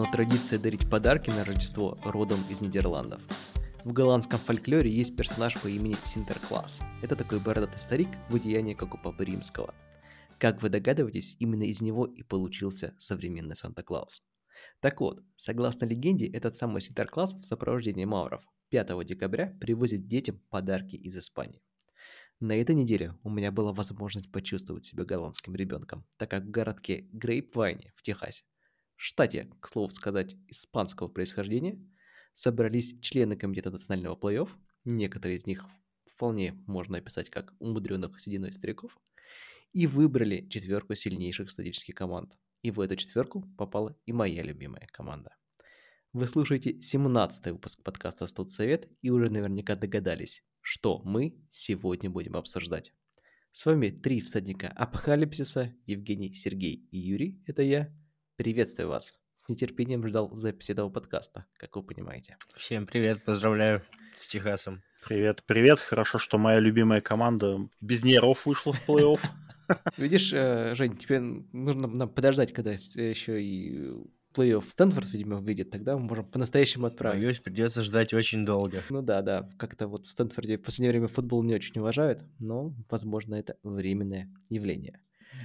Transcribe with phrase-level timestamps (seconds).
[0.00, 3.20] но традиция дарить подарки на Рождество родом из Нидерландов.
[3.84, 6.80] В голландском фольклоре есть персонаж по имени Синтеркласс.
[7.02, 9.74] Это такой бородатый старик в одеянии, как у Папы Римского.
[10.38, 14.22] Как вы догадываетесь, именно из него и получился современный Санта-Клаус.
[14.80, 20.96] Так вот, согласно легенде, этот самый Синтеркласс в сопровождении мауров 5 декабря привозит детям подарки
[20.96, 21.60] из Испании.
[22.40, 27.06] На этой неделе у меня была возможность почувствовать себя голландским ребенком, так как в городке
[27.12, 28.44] Грейпвайне в Техасе,
[29.00, 31.80] штате, к слову сказать, испанского происхождения,
[32.34, 34.50] собрались члены комитета национального плей-офф,
[34.84, 35.64] некоторые из них
[36.04, 38.98] вполне можно описать как умудренных сединой стариков,
[39.72, 42.36] и выбрали четверку сильнейших студенческих команд.
[42.60, 45.34] И в эту четверку попала и моя любимая команда.
[46.12, 52.92] Вы слушаете 17-й выпуск подкаста «Студсовет» и уже наверняка догадались, что мы сегодня будем обсуждать.
[53.52, 57.94] С вами три всадника апокалипсиса, Евгений, Сергей и Юрий, это я.
[58.40, 59.20] Приветствую вас.
[59.36, 62.38] С нетерпением ждал записи этого подкаста, как вы понимаете.
[62.56, 63.82] Всем привет, поздравляю
[64.16, 64.82] с Техасом.
[65.06, 65.78] Привет, привет.
[65.78, 69.20] Хорошо, что моя любимая команда без нервов вышла в плей-офф.
[69.98, 73.90] Видишь, э, Жень, тебе нужно нам подождать, когда еще и
[74.34, 77.22] плей-офф Стэнфорд, видимо, выйдет, тогда мы можем по-настоящему отправиться.
[77.22, 78.82] Боюсь, придется ждать очень долго.
[78.88, 82.72] Ну да, да, как-то вот в Стэнфорде в последнее время футбол не очень уважают, но,
[82.88, 84.98] возможно, это временное явление.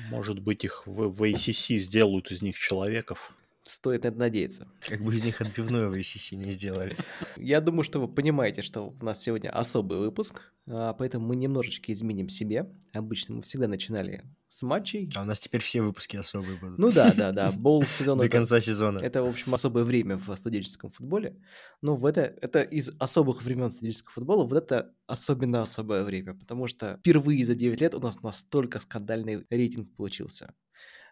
[0.10, 3.36] Может быть, их в, в ACC сделают из них человеков.
[3.64, 4.68] Стоит на это надеяться.
[4.82, 6.96] Как бы из них отбивную в ACC не сделали.
[7.36, 11.92] Я думаю, что вы понимаете, что у нас сегодня особый выпуск, а, поэтому мы немножечко
[11.92, 12.70] изменим себе.
[12.94, 14.24] Обычно мы всегда начинали
[14.56, 15.10] с матчей.
[15.16, 16.78] А у нас теперь все выпуски особые будут.
[16.78, 17.52] Ну да, да, да.
[17.56, 18.24] Боул сезона.
[18.24, 19.00] До конца сезона.
[19.00, 21.36] Это, в общем, особое время в студенческом футболе.
[21.82, 26.68] Но в это, это из особых времен студенческого футбола, вот это особенно особое время, потому
[26.68, 30.54] что впервые за 9 лет у нас настолько скандальный рейтинг получился.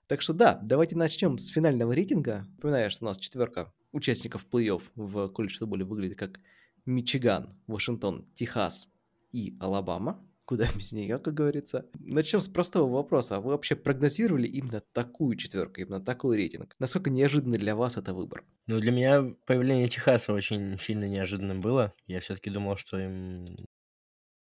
[0.08, 2.46] Так что да, давайте начнем с финального рейтинга.
[2.56, 6.40] Напоминаю, что у нас четверка участников плей-офф в колледж футболе выглядит как
[6.86, 8.90] Мичиган, Вашингтон, Техас
[9.32, 10.20] и Алабама.
[10.46, 11.86] Куда без нее, как говорится.
[12.00, 13.40] Начнем с простого вопроса.
[13.40, 16.76] Вы вообще прогнозировали именно такую четверку, именно такой рейтинг?
[16.80, 18.44] Насколько неожиданный для вас это выбор?
[18.68, 21.94] Ну, для меня появление Техаса очень сильно неожиданным было.
[22.08, 23.46] Я все-таки думал, что им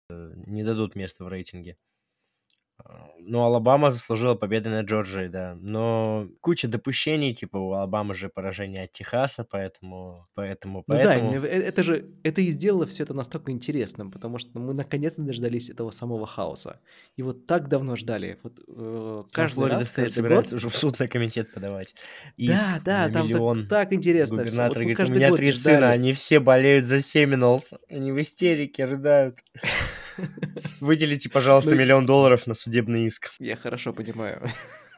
[0.09, 1.77] э, не дадут место в рейтинге.
[3.19, 5.57] Ну, Алабама заслужила победы над Джорджией, да.
[5.59, 10.29] Но куча допущений, типа у Алабамы же поражение от Техаса, поэтому...
[10.33, 11.33] поэтому, поэтому...
[11.33, 12.09] Ну да, э, это же...
[12.23, 16.79] Это и сделало все это настолько интересным, потому что мы наконец-то дождались этого самого хаоса.
[17.17, 18.39] И вот так давно ждали.
[18.43, 20.59] Вот, э, каждый Флорида раз, собирается год...
[20.59, 21.95] уже в суд на комитет подавать.
[22.37, 24.37] Иск да, да, там так, так интересно.
[24.37, 25.75] Губернатор вот говорит, у меня три ждали.
[25.75, 27.73] сына, они все болеют за Семиналс.
[27.89, 29.39] Они в истерике рыдают.
[30.79, 33.31] Выделите, пожалуйста, ну, миллион долларов на судебный иск.
[33.39, 34.41] Я хорошо понимаю.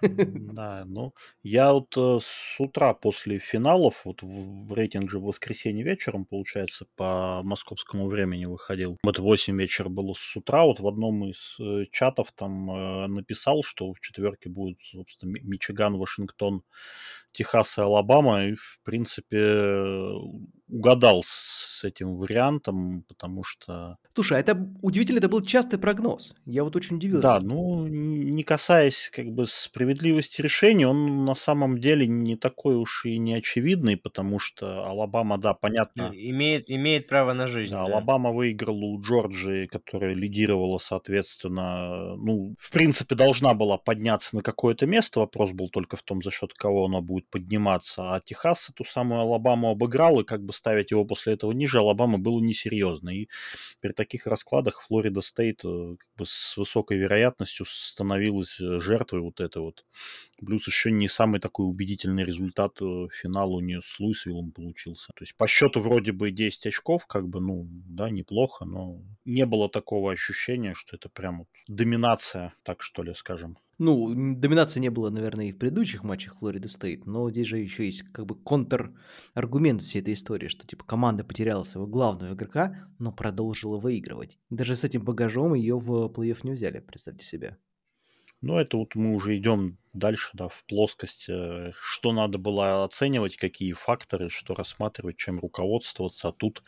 [0.02, 1.14] Да, ну,
[1.44, 6.26] я вот э, с утра после финалов, вот в, в рейтинг же в воскресенье вечером,
[6.26, 8.98] получается, по московскому времени выходил.
[9.04, 13.64] Вот 8 вечера было с утра, вот в одном из э, чатов там э, написал,
[13.64, 16.64] что в четверке будет, собственно, Мичиган, Вашингтон,
[17.32, 19.38] Техас и Алабама, и, в принципе,
[20.68, 23.98] угадал с этим вариантом, потому что...
[24.14, 26.36] Слушай, а это удивительно, это был частый прогноз.
[26.46, 27.22] Я вот очень удивился.
[27.22, 33.06] Да, ну, не касаясь как бы справедливости решения, он на самом деле не такой уж
[33.06, 36.12] и не очевидный, потому что Алабама, да, понятно...
[36.14, 37.74] Имеет, имеет право на жизнь.
[37.74, 37.94] Да, да.
[37.94, 44.86] Алабама выиграла у Джорджии, которая лидировала, соответственно, ну, в принципе, должна была подняться на какое-то
[44.86, 45.22] место.
[45.22, 48.16] Вопрос был только в том, за счет кого она будет подниматься.
[48.16, 52.18] А Техас эту самую Алабаму обыграл, и как бы ставить его после этого ниже Алабамы
[52.18, 53.10] было несерьезно.
[53.10, 53.28] И
[53.82, 59.40] при таких раскладах Флорида Стейт э, как бы с высокой вероятностью становилась э, жертвой вот
[59.42, 59.86] этой вот.
[60.46, 65.08] Плюс еще не самый такой убедительный результат э, финала у нее с Луисвиллом получился.
[65.08, 69.46] То есть по счету вроде бы 10 очков, как бы, ну, да, неплохо, но не
[69.46, 73.58] было такого ощущения, что это прям вот доминация, так что ли, скажем.
[73.80, 77.86] Ну, доминации не было, наверное, и в предыдущих матчах Флорида Стейт, но здесь же еще
[77.86, 83.14] есть как бы контр-аргумент всей этой истории, что типа команда потеряла своего главного игрока, но
[83.14, 84.38] продолжила выигрывать.
[84.50, 87.58] Даже с этим багажом ее в плей-офф не взяли, представьте себе.
[88.42, 93.38] Ну, это вот мы уже идем дальше, да, в плоскость, э, что надо было оценивать,
[93.38, 96.30] какие факторы, что рассматривать, чем руководствоваться.
[96.30, 96.64] А тут,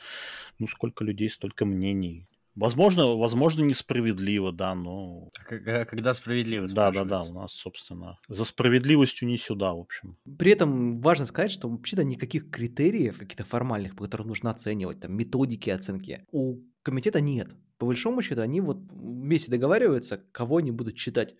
[0.59, 2.27] ну, сколько людей, столько мнений.
[2.55, 5.29] Возможно, возможно, несправедливо, да, но...
[5.49, 6.67] А, когда справедливо?
[6.67, 10.17] Да, да, да, у нас, собственно, за справедливостью не сюда, в общем.
[10.37, 15.15] При этом важно сказать, что вообще-то никаких критериев, каких-то формальных, по которым нужно оценивать, там,
[15.15, 17.55] методики оценки, у комитета нет.
[17.77, 21.35] По большому счету, они вот вместе договариваются, кого они будут считать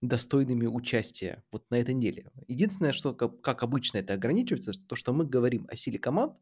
[0.00, 2.30] достойными участия вот на этой неделе.
[2.48, 6.34] Единственное, что, как, обычно это ограничивается, то, что мы говорим о силе команд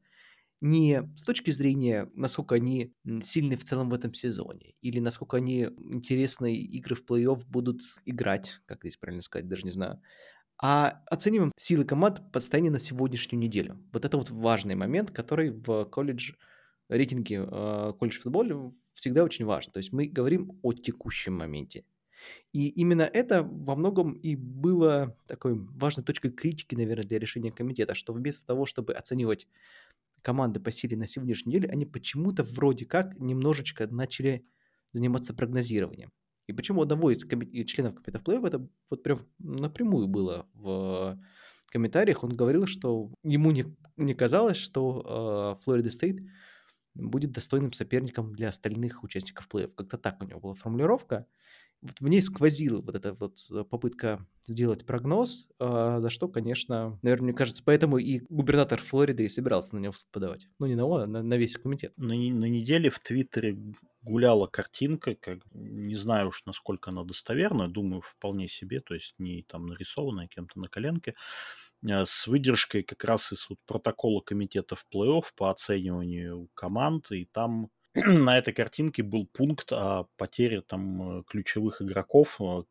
[0.61, 5.69] не с точки зрения, насколько они сильны в целом в этом сезоне, или насколько они
[5.79, 10.01] интересные игры в плей-офф будут играть, как здесь правильно сказать, даже не знаю,
[10.61, 13.81] а оцениваем силы команд по состоянию на сегодняшнюю неделю.
[13.93, 16.33] Вот это вот важный момент, который в колледж
[16.89, 19.71] рейтинге э, колледж футболе всегда очень важен.
[19.71, 21.85] То есть мы говорим о текущем моменте.
[22.53, 27.95] И именно это во многом и было такой важной точкой критики, наверное, для решения комитета,
[27.95, 29.47] что вместо того, чтобы оценивать
[30.23, 34.45] команды по силе на сегодняшней неделе, они почему-то вроде как немножечко начали
[34.93, 36.11] заниматься прогнозированием.
[36.47, 41.19] И почему одного из коми- членов комитета плей это вот прям напрямую было в
[41.71, 42.25] комментариях.
[42.25, 43.67] Он говорил, что ему не,
[43.97, 46.21] не казалось, что Флорида uh, Стейт
[46.95, 49.75] будет достойным соперником для остальных участников плей-офф.
[49.75, 51.27] Как-то так у него была формулировка
[51.81, 56.99] вот в ней сквозила вот эта вот э, попытка сделать прогноз, э, за что, конечно,
[57.03, 60.49] наверное, мне кажется, поэтому и губернатор Флориды и собирался на него подавать.
[60.59, 61.93] Ну, не на он, а на, на весь комитет.
[61.97, 63.59] На, на неделе в Твиттере
[64.03, 69.43] гуляла картинка, как не знаю уж, насколько она достоверна, думаю, вполне себе, то есть не
[69.43, 71.15] там нарисованная кем-то на коленке,
[71.87, 77.25] э, с выдержкой как раз из вот протокола комитета в плей-офф по оцениванию команд, и
[77.25, 77.71] там
[78.07, 82.63] на этой картинке был пункт о потере там э, ключевых игроков, э,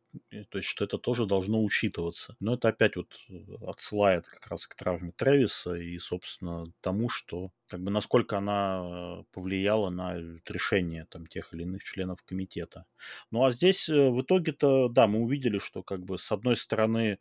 [0.50, 2.36] то есть что это тоже должно учитываться.
[2.40, 3.34] Но это опять вот э,
[3.66, 9.90] отсылает как раз к травме Трэвиса и, собственно, тому, что как бы насколько она повлияла
[9.90, 10.16] на
[10.46, 12.86] решение там тех или иных членов комитета.
[13.30, 17.18] Ну а здесь в итоге-то, да, мы увидели, что как бы с одной стороны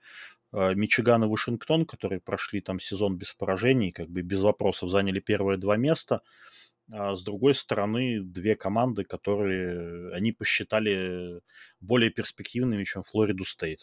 [0.53, 5.57] Мичиган и Вашингтон, которые прошли там сезон без поражений, как бы без вопросов заняли первые
[5.57, 6.21] два места,
[6.92, 11.42] а с другой стороны, две команды, которые они посчитали
[11.81, 13.80] более перспективными, чем Флориду Стейт.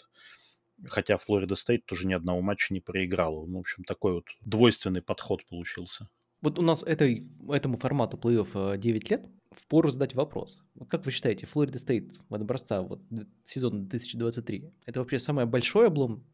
[0.86, 3.46] Хотя Флорида Стейт тоже ни одного матча не проиграла.
[3.46, 6.08] Ну, в общем, такой вот двойственный подход получился.
[6.40, 9.26] Вот у нас этой, этому формату плей-офф 9 лет.
[9.50, 10.62] Впору задать вопрос.
[10.74, 13.00] Вот как вы считаете, Флорида Стейт образца вот,
[13.44, 16.26] сезон 2023, это вообще самый большой облом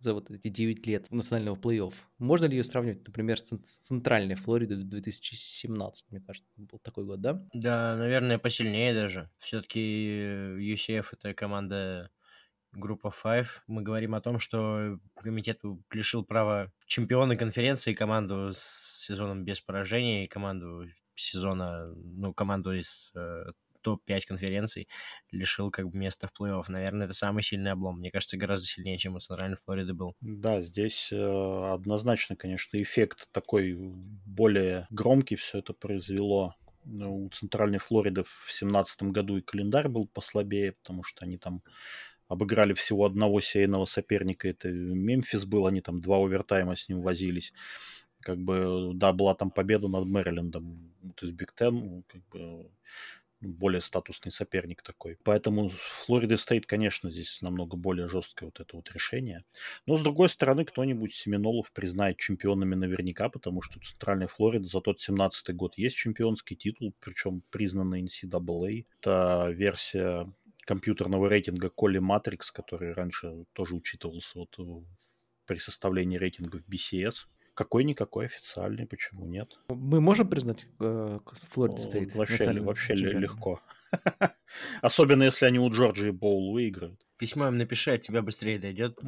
[0.00, 1.94] за вот эти 9 лет национального плей-офф.
[2.18, 7.46] Можно ли ее сравнивать, например, с центральной Флоридой 2017, мне кажется, был такой год, да?
[7.52, 9.30] Да, наверное, посильнее даже.
[9.38, 12.10] Все-таки UCF это команда
[12.72, 13.46] группа 5.
[13.66, 15.60] Мы говорим о том, что комитет
[15.92, 23.52] лишил права чемпиона конференции команду с сезоном без поражений, команду сезона, ну, команду из э,
[23.82, 24.88] топ-5 конференций
[25.30, 26.64] лишил как бы места в плей-офф.
[26.68, 27.98] Наверное, это самый сильный облом.
[27.98, 30.14] Мне кажется, гораздо сильнее, чем у Центральной Флориды был.
[30.20, 36.54] Да, здесь э, однозначно, конечно, эффект такой более громкий все это произвело.
[36.84, 41.62] Ну, у Центральной Флориды в 2017 году и календарь был послабее, потому что они там
[42.30, 47.52] обыграли всего одного сейного соперника, это Мемфис был, они там два овертайма с ним возились.
[48.20, 52.70] Как бы, да, была там победа над Мэрилендом, то есть Биг Тен, как бы,
[53.40, 55.18] более статусный соперник такой.
[55.24, 59.44] Поэтому Флорида Стейт, конечно, здесь намного более жесткое вот это вот решение.
[59.86, 64.98] Но, с другой стороны, кто-нибудь Семенолов признает чемпионами наверняка, потому что Центральная Флорида за тот
[65.00, 68.86] 17-й год есть чемпионский титул, причем признанный NCAA.
[69.00, 70.32] Это версия
[70.66, 74.56] компьютерного рейтинга Колли Матрикс, который раньше тоже учитывался вот
[75.46, 77.26] при составлении рейтингов BCS.
[77.60, 79.60] Какой-никакой официальный, почему нет?
[79.68, 81.18] Мы можем признать э,
[81.50, 82.14] Флорида Стейт?
[82.14, 83.60] Вообще, вообще легко.
[84.80, 86.98] Особенно, если они у Джорджии Bowl выиграют.
[87.18, 88.98] Письмо им напиши, от тебя быстрее дойдет.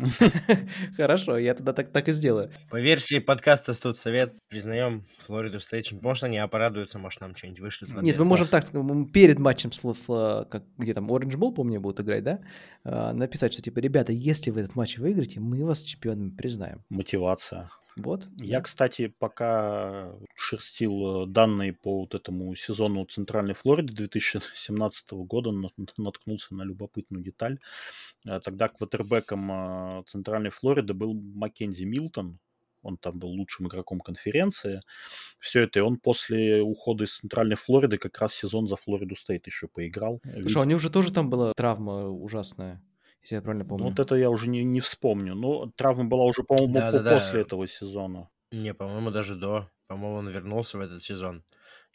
[0.99, 2.52] Хорошо, я тогда так, так и сделаю.
[2.68, 5.90] По версии подкаста «Студ Совет» признаем Флориду Стейт.
[6.02, 8.02] Может, они порадуются, может, нам что-нибудь вышлют.
[8.02, 12.00] Нет, мы можем так сказать, перед матчем слов, как, где там Orange Bowl, помню, будут
[12.00, 12.40] играть, да?
[12.85, 16.85] А, написать, что типа, ребята, если вы этот матч выиграете, мы вас чемпионами признаем.
[16.90, 17.71] Мотивация.
[17.96, 18.28] Вот.
[18.38, 18.62] Я, да.
[18.62, 25.52] кстати, пока шерстил э, данные по вот этому сезону Центральной Флориды 2017 года,
[25.99, 27.58] наткнулся на любопытную деталь.
[28.25, 32.38] Э, тогда квотербеком э, Центральной Флориды был Маккензи Милтон,
[32.82, 34.80] он там был лучшим игроком конференции.
[35.38, 39.46] Все это, и он после ухода из Центральной Флориды как раз сезон за Флориду Стейт
[39.46, 40.20] еще поиграл.
[40.40, 42.82] Слушай, а у него же тоже там была травма ужасная
[43.23, 43.85] если я правильно помню.
[43.85, 45.35] Ну, вот это я уже не, не вспомню.
[45.35, 47.41] Но травма была уже, по-моему, да, по- да, после да.
[47.41, 48.29] этого сезона.
[48.50, 49.71] Не, по-моему, даже до.
[49.87, 51.45] По-моему, он вернулся в этот сезон.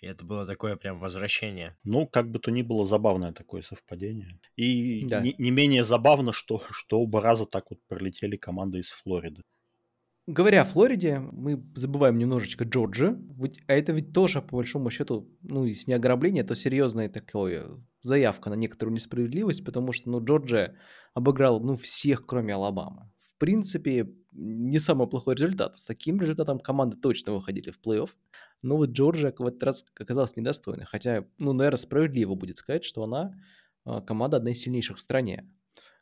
[0.01, 1.75] И это было такое прям возвращение.
[1.83, 4.39] Ну, как бы то ни было, забавное такое совпадение.
[4.55, 5.21] И да.
[5.21, 9.41] не, не менее забавно, что, что оба раза так вот пролетели команды из Флориды.
[10.27, 13.17] Говоря о Флориде, мы забываем немножечко Джорджи.
[13.67, 17.65] А это ведь тоже, по большому счету, ну, если не ограбление, то серьезное такое
[18.01, 20.77] заявка на некоторую несправедливость, потому что, ну, Джорджия
[21.13, 23.11] обыграл, ну, всех, кроме Алабамы.
[23.19, 25.77] В принципе, не самый плохой результат.
[25.77, 28.09] С таким результатом команды точно выходили в плей-офф.
[28.61, 30.85] Но вот Джорджия в этот раз оказалась недостойной.
[30.85, 33.33] Хотя, ну, наверное, справедливо будет сказать, что она
[33.85, 35.49] а, команда одна из сильнейших в стране.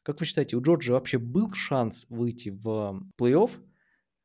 [0.04, 3.52] Как вы считаете, у Джорджии вообще был шанс выйти в плей-офф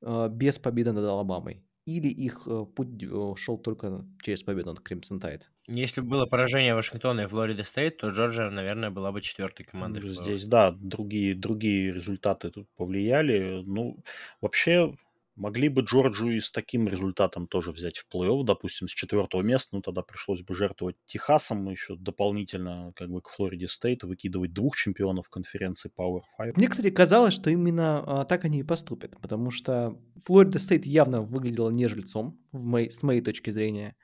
[0.02, 1.64] а, без победы над Алабамой?
[1.86, 5.50] Или их э, путь э, шел только через победу над Кримсон Тайд?
[5.66, 10.08] Если бы было поражение Вашингтона и Флорида Стейт, то Джорджия, наверное, была бы четвертой командой.
[10.08, 13.62] Здесь, да, другие, другие результаты тут повлияли.
[13.64, 14.02] Ну,
[14.40, 14.94] вообще,
[15.36, 19.68] Могли бы Джорджию и с таким результатом тоже взять в плей-офф, допустим, с четвертого места,
[19.72, 24.76] ну тогда пришлось бы жертвовать Техасом еще дополнительно как бы к Флориде Стейт, выкидывать двух
[24.76, 26.56] чемпионов конференции Power 5.
[26.56, 31.22] Мне, кстати, казалось, что именно а, так они и поступят, потому что Флорида Стейт явно
[31.22, 33.96] выглядела не жильцом, в моей, с моей точки зрения.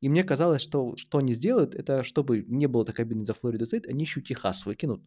[0.00, 3.66] И мне казалось, что что они сделают, это чтобы не было так обидно за Флориду
[3.66, 5.02] Стейт, они еще Техас выкинут.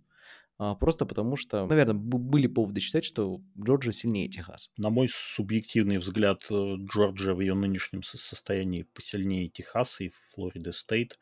[0.59, 4.71] А, просто потому что, наверное, были поводы считать, что Джорджия сильнее Техаса.
[4.77, 11.19] На мой субъективный взгляд, э, Джорджия в ее нынешнем состоянии посильнее Техаса и Флорида Стейт,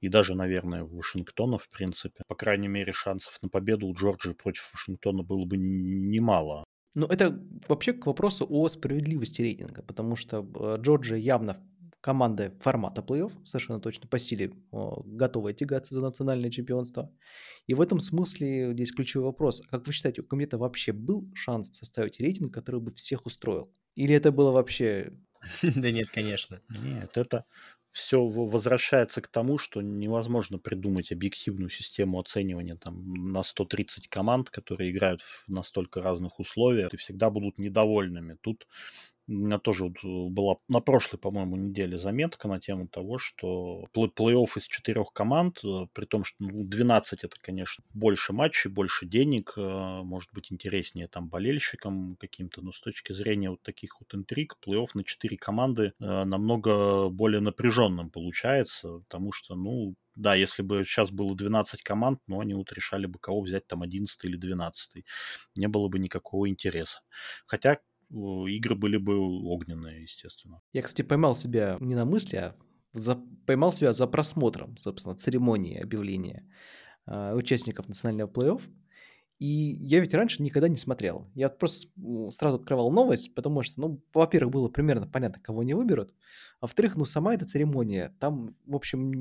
[0.00, 2.24] и даже, наверное, Вашингтона, в принципе.
[2.26, 6.64] По крайней мере, шансов на победу у Джорджии против Вашингтона было бы немало.
[6.96, 11.60] Ну, это вообще к вопросу о справедливости рейтинга, потому что э, Джорджия явно
[12.04, 17.10] команды формата плей-офф, совершенно точно, по силе готовы тягаться за национальное чемпионство.
[17.66, 19.62] И в этом смысле здесь ключевой вопрос.
[19.70, 23.72] Как вы считаете, у комитета вообще был шанс составить рейтинг, который бы всех устроил?
[23.94, 25.14] Или это было вообще...
[25.62, 26.60] Да нет, конечно.
[26.68, 27.46] Нет, это
[27.90, 34.90] все возвращается к тому, что невозможно придумать объективную систему оценивания там, на 130 команд, которые
[34.90, 38.36] играют в настолько разных условиях, и всегда будут недовольными.
[38.42, 38.66] Тут
[39.26, 44.48] меня тоже вот э, была на прошлой, по-моему, неделе заметка на тему того, что плей-офф
[44.56, 49.54] из четырех команд, э, при том, что ну, 12 это, конечно, больше матчей, больше денег,
[49.56, 54.56] э, может быть, интереснее там болельщикам каким-то, но с точки зрения вот таких вот интриг,
[54.66, 61.10] плей-офф на четыре команды намного более напряженным получается, потому что, ну, да, если бы сейчас
[61.10, 65.04] было 12 команд, но они вот решали бы, кого взять там 11 или 12.
[65.56, 67.00] Не было бы никакого интереса.
[67.46, 67.78] Хотя
[68.10, 70.60] игры были бы огненные, естественно.
[70.72, 72.56] Я, кстати, поймал себя не на мысли, а
[72.92, 76.48] за, поймал себя за просмотром, собственно, церемонии объявления
[77.06, 78.62] э, участников национального плей-офф.
[79.40, 81.26] И я ведь раньше никогда не смотрел.
[81.34, 81.88] Я просто
[82.30, 86.14] сразу открывал новость, потому что, ну, во-первых, было примерно понятно, кого они выберут.
[86.60, 89.12] А во-вторых, ну, сама эта церемония, там, в общем,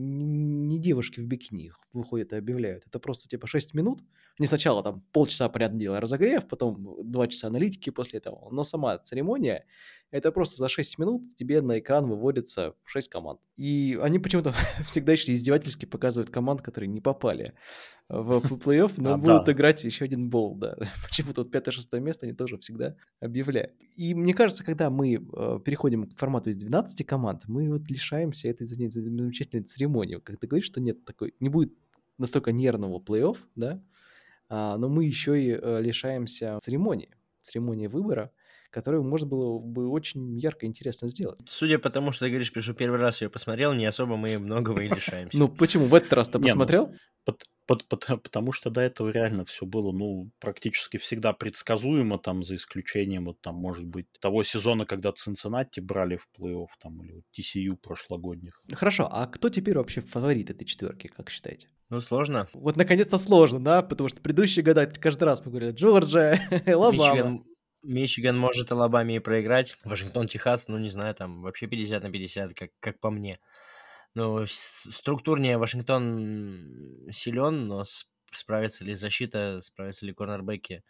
[0.69, 2.85] не девушки в бикини выходят и объявляют.
[2.87, 4.03] Это просто, типа, 6 минут.
[4.39, 8.49] Не сначала там полчаса, понятное дело, разогрев, потом 2 часа аналитики после этого.
[8.51, 9.65] Но сама церемония,
[10.13, 13.39] это просто за 6 минут тебе на экран выводится 6 команд.
[13.57, 14.53] И они почему-то
[14.85, 17.53] всегда еще издевательски показывают команд, которые не попали
[18.09, 20.77] в плей-офф, но а, будут играть еще один бол, да.
[21.07, 23.73] Почему-то вот 5-6 место они тоже всегда объявляют.
[23.95, 28.49] И мне кажется, когда мы э, переходим к формату из 12 команд, мы вот лишаемся
[28.49, 30.17] этой замечательной церемонии.
[30.17, 31.73] Как ты говоришь, что нет такой, не будет
[32.19, 33.83] настолько нервного плей-офф, да,
[34.47, 37.09] а, но мы еще и э, лишаемся церемонии,
[37.41, 38.31] церемонии выбора,
[38.73, 41.39] которую можно было бы очень ярко и интересно сделать.
[41.47, 44.81] Судя по тому, что ты говоришь, что первый раз ее посмотрел, не особо мы многого
[44.81, 45.37] и лишаемся.
[45.37, 45.85] Ну почему?
[45.85, 46.93] В этот раз ты ну, посмотрел?
[47.65, 53.39] Потому что до этого реально все было, ну, практически всегда предсказуемо, там, за исключением, вот
[53.39, 58.61] там, может быть, того сезона, когда Цинциннати брали в плей-офф, там, или вот TCU прошлогодних.
[58.73, 61.69] Хорошо, а кто теперь вообще фаворит этой четверки, как считаете?
[61.89, 62.47] Ну, сложно.
[62.53, 67.45] Вот, наконец-то сложно, да, потому что предыдущие года каждый раз мы говорили Джорджия, Алабама.
[67.83, 69.77] Мичиган может Алабаме и проиграть.
[69.83, 73.39] Вашингтон, Техас, ну, не знаю, там вообще 50 на 50, как, как по мне.
[74.15, 77.83] Ну, структурнее Вашингтон силен, но
[78.31, 80.83] справится ли защита, справится ли корнербеки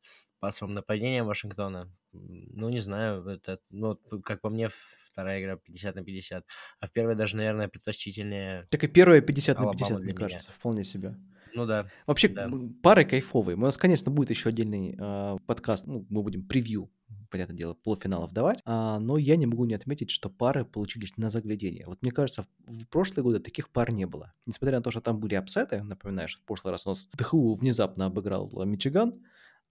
[0.00, 1.90] с пасовым нападением Вашингтона?
[2.12, 4.68] Ну, не знаю, это, ну, как по мне,
[5.12, 6.44] вторая игра 50 на 50,
[6.80, 10.84] а в первой даже, наверное, предпочтительнее Так и первая 50 на 50, мне кажется, вполне
[10.84, 11.14] себе.
[11.54, 11.88] Ну да.
[12.06, 12.50] Вообще, да.
[12.82, 13.56] пары кайфовые.
[13.56, 16.90] У нас, конечно, будет еще отдельный э, подкаст, ну, мы будем превью
[17.32, 21.30] понятное дело, полуфиналов давать, а, но я не могу не отметить, что пары получились на
[21.30, 21.86] заглядение.
[21.86, 24.34] Вот мне кажется, в, в прошлые годы таких пар не было.
[24.46, 27.54] Несмотря на то, что там были апсеты, напоминаю, что в прошлый раз у нас ДХУ
[27.54, 29.14] внезапно обыграл Мичиган,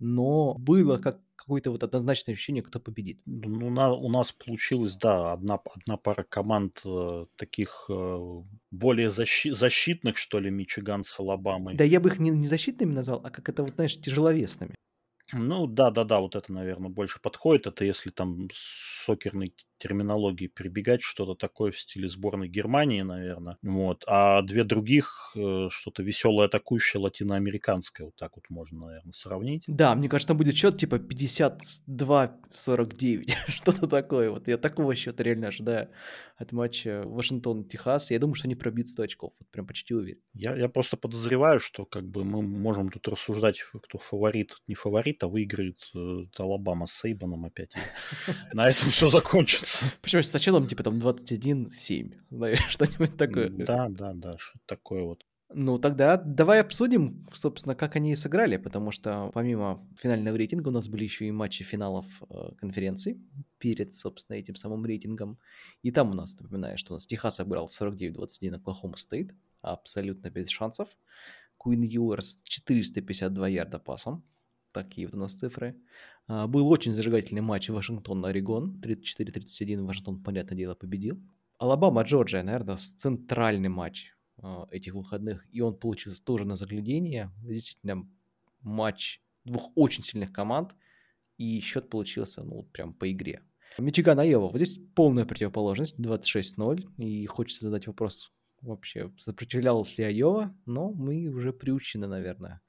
[0.01, 3.21] но было как какое-то вот однозначное ощущение, кто победит.
[3.25, 8.19] Ну, на, у нас получилось, да, одна, одна пара команд э, таких э,
[8.71, 11.75] более защи- защитных, что ли, Мичиган с Алабамой.
[11.77, 14.75] Да я бы их не, не защитными назвал, а как это вот, знаешь, тяжеловесными.
[15.33, 17.67] Ну, да-да-да, вот это, наверное, больше подходит.
[17.67, 23.57] Это если там с сокерной терминологии прибегать, что-то такое в стиле сборной Германии, наверное.
[23.63, 24.03] Вот.
[24.07, 29.63] А две других, э, что-то веселое атакующее латиноамериканское, вот так вот можно, наверное, сравнить.
[29.67, 34.29] Да, мне кажется, там будет счет типа 52-49, что-то такое.
[34.29, 35.89] Вот я такого счета реально ожидаю
[36.37, 38.11] от матча Вашингтон-Техас.
[38.11, 40.19] Я думаю, что они пробьют 100 очков, вот прям почти уверен.
[40.33, 45.23] Я, я просто подозреваю, что как бы мы можем тут рассуждать, кто фаворит, не фаворит,
[45.23, 47.73] а выиграет э, Алабама с Сейбаном опять.
[48.53, 49.70] На этом все закончится.
[50.01, 53.49] Почему с началом типа там 21-7, знаешь, что-нибудь такое.
[53.49, 55.25] Да, да, да, что такое вот.
[55.53, 60.87] Ну, тогда давай обсудим, собственно, как они сыграли, потому что помимо финального рейтинга у нас
[60.87, 63.21] были еще и матчи финалов э, конференций
[63.57, 65.37] перед, собственно, этим самым рейтингом.
[65.81, 70.47] И там у нас, напоминаю, что у нас Техас обыграл 49-21 Оклахома Стейт, абсолютно без
[70.49, 70.87] шансов.
[71.57, 74.23] Куин Юерс 452 ярда пасом,
[74.71, 75.75] такие вот у нас цифры.
[76.27, 81.21] А, был очень зажигательный матч Вашингтон-Орегон, 34-31 Вашингтон, понятное дело, победил.
[81.59, 87.31] Алабама-Джорджия, наверное, центральный матч а, этих выходных, и он получился тоже на заглядение.
[87.43, 88.09] Действительно,
[88.61, 90.75] матч двух очень сильных команд,
[91.37, 93.41] и счет получился, ну, прям по игре.
[93.77, 100.53] Мичиган Айова, вот здесь полная противоположность, 26-0, и хочется задать вопрос, вообще, сопротивлялась ли Айова,
[100.65, 102.61] но мы уже приучены, наверное,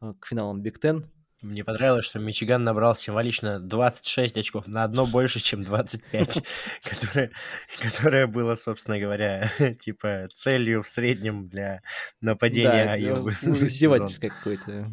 [0.00, 1.06] а, к финалам Биг Тен.
[1.42, 6.42] Мне понравилось, что Мичиган набрал символично 26 очков, на одно больше, чем 25,
[6.82, 7.30] которое,
[7.78, 11.82] которое было, собственно говоря, типа целью в среднем для
[12.22, 13.34] нападения Да, Айовы.
[13.42, 14.90] ну, издевательское какое-то.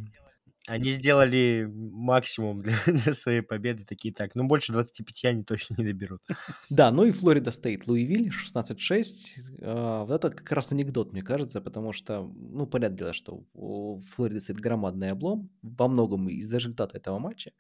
[0.65, 4.33] Они сделали максимум для, для своей победы, такие так.
[4.35, 6.21] Ну, больше 25 они точно не доберут.
[6.69, 9.13] Да, ну и Флорида стоит Луивиль 16-6.
[9.61, 14.01] А, Вот это как раз анекдот, мне кажется, потому что, ну, понятное дело, что у
[14.03, 17.51] Флориды стоит громадный облом, во многом из-за результата этого матча.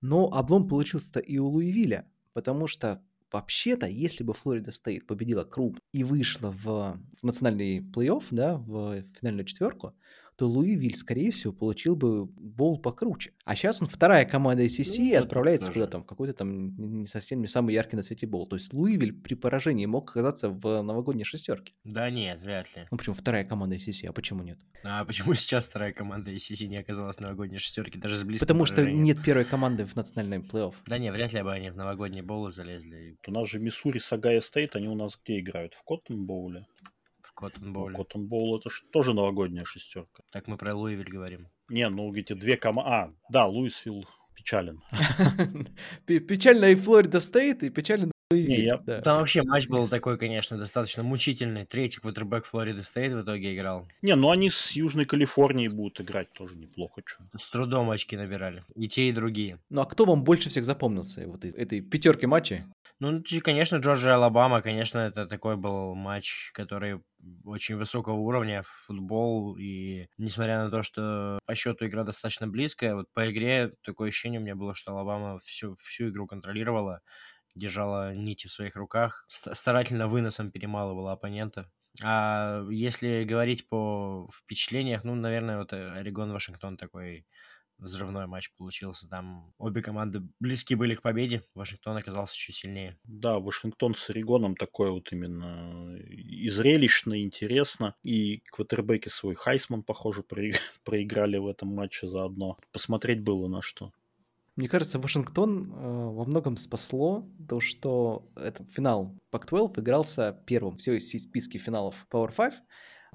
[0.00, 5.80] Но облом получился-то и у Луивиля, потому что вообще-то, если бы Флорида стоит победила крупно
[5.92, 9.94] и вышла в, в национальный плей-офф, да, в финальную четверку,
[10.36, 13.32] то Луивиль, скорее всего, получил бы бол покруче.
[13.44, 15.80] А сейчас он вторая команда ACC Ну, и отправляется тоже.
[15.80, 18.46] куда там, в какой-то там не совсем не самый яркий на свете бол.
[18.46, 21.74] То есть Луивиль при поражении мог оказаться в новогодней шестерке.
[21.84, 22.86] Да нет, вряд ли.
[22.90, 24.58] Ну почему вторая команда ACC, а почему нет?
[24.82, 28.66] А почему сейчас вторая команда ACC не оказалась в новогодней шестерке, даже с близким Потому
[28.66, 29.04] что поражением?
[29.04, 30.74] нет первой команды в национальном плей-офф.
[30.86, 34.12] Да не, вряд ли бы они в новогодний боул залезли У нас же Миссури с
[34.12, 35.74] Огайо Стейт, они у нас где играют?
[35.74, 36.66] В Коттон Боуле?
[37.34, 37.96] Коттон Ну, Боуле.
[37.96, 40.22] Коттон Боул это тоже новогодняя шестерка.
[40.32, 41.48] Так мы про Луисвилл говорим.
[41.68, 42.90] Не, ну эти две команды...
[42.90, 44.82] А, да, Луисвилл печален.
[46.06, 48.10] Пе- Печально и Флорида Стейт, и печально.
[48.30, 49.00] Не, я- да.
[49.00, 51.66] Там вообще матч был такой, конечно, достаточно мучительный.
[51.66, 53.86] Третий квотербек Флориды Стейт в итоге играл.
[54.02, 57.02] Не, ну они с Южной Калифорнией будут играть тоже неплохо.
[57.02, 57.22] Чё.
[57.38, 58.64] С трудом очки набирали.
[58.74, 59.58] И те, и другие.
[59.70, 62.62] Ну а кто вам больше всех запомнился вот этой пятерки матчей?
[63.00, 67.02] Ну, и, конечно, Джорджия Алабама, конечно, это такой был матч, который
[67.44, 73.12] очень высокого уровня, футбол, и несмотря на то, что по счету игра достаточно близкая, вот
[73.12, 77.00] по игре такое ощущение у меня было, что Алабама всю, всю игру контролировала,
[77.54, 81.70] держала нити в своих руках, ст- старательно выносом перемалывала оппонента.
[82.02, 87.26] А если говорить по впечатлениях, ну, наверное, вот э, Орегон-Вашингтон такой
[87.78, 89.08] взрывной матч получился.
[89.08, 91.42] Там обе команды близки были к победе.
[91.54, 92.98] Вашингтон оказался чуть сильнее.
[93.04, 97.94] Да, Вашингтон с Орегоном такое вот именно и зрелищно, и интересно.
[98.02, 102.58] И квотербеки свой Хайсман, похоже, прои- проиграли в этом матче заодно.
[102.72, 103.92] Посмотреть было на что.
[104.56, 110.78] Мне кажется, Вашингтон э, во многом спасло то, что этот финал Pac-12 игрался первым в
[110.78, 112.62] всей списке финалов Power 5.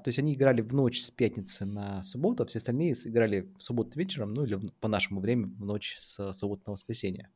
[0.02, 3.62] То есть они играли в ночь с пятницы на субботу, а все остальные играли в
[3.62, 7.30] субботу вечером, ну или по нашему времени в ночь с субботы на воскресенье.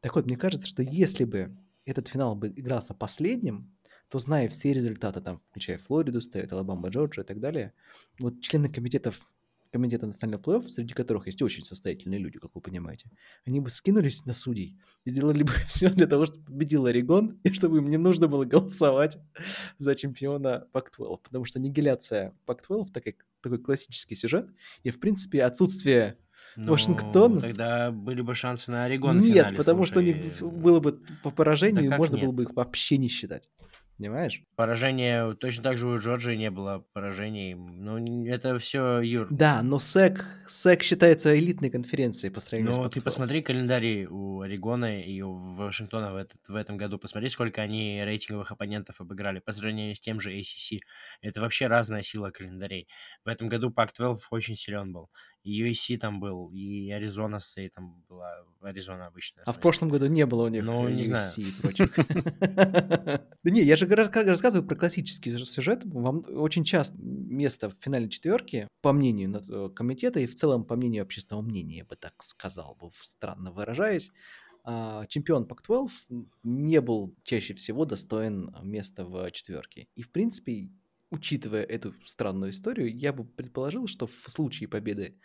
[0.00, 3.74] Так вот, мне кажется, что если бы этот финал бы игрался последним,
[4.08, 7.72] то зная все результаты, там, включая Флориду Стейт, Алабама, Джорджия и так далее,
[8.18, 9.30] вот члены комитетов
[9.70, 13.10] комитета национального плей-офф, среди которых есть очень состоятельные люди, как вы понимаете,
[13.46, 17.52] они бы скинулись на судей и сделали бы все для того, чтобы победил Орегон, и
[17.52, 19.18] чтобы им не нужно было голосовать
[19.78, 24.50] за чемпиона Пак-12, потому что аннигиляция Пак-12 такой, такой классический сюжет,
[24.82, 26.16] и, в принципе, отсутствие
[26.56, 27.40] Ну, Вашингтон?
[27.40, 30.56] Тогда были бы шансы на Орегон Нет, финале, потому что они, слушай.
[30.58, 32.24] было бы по поражению, как можно нет?
[32.24, 33.48] было бы их вообще не считать.
[34.00, 34.42] Понимаешь?
[34.56, 37.54] Поражение точно так же у Джорджии не было поражений.
[37.54, 39.26] Ну, это все Юр.
[39.30, 43.02] Да, но СЭК, СЭК считается элитной конференцией по сравнению Ну, с ты Pac-12.
[43.04, 46.98] посмотри календарь у Орегона и у Вашингтона в, этот, в этом году.
[46.98, 50.78] Посмотри, сколько они рейтинговых оппонентов обыграли по сравнению с тем же ACC.
[51.20, 52.88] Это вообще разная сила календарей.
[53.26, 55.10] В этом году Pac-12 очень силен был.
[55.42, 59.42] И USC там был, и Аризона Стейт там была, Аризона обычная.
[59.46, 61.26] А в прошлом году не было у них Ну, не знаю.
[61.26, 61.96] USC и прочих.
[63.42, 65.82] Да не, я же рассказываю про классический сюжет.
[65.84, 70.76] Вам очень часто место в финале четверки, по мнению э, комитета и в целом по
[70.76, 74.10] мнению общественного мнения, я бы так сказал, бы, странно выражаясь,
[74.62, 79.88] а, чемпион Пак-12 не был чаще всего достоин места в четверке.
[79.94, 80.70] И, в принципе,
[81.10, 85.18] учитывая эту странную историю, я бы предположил, что в случае победы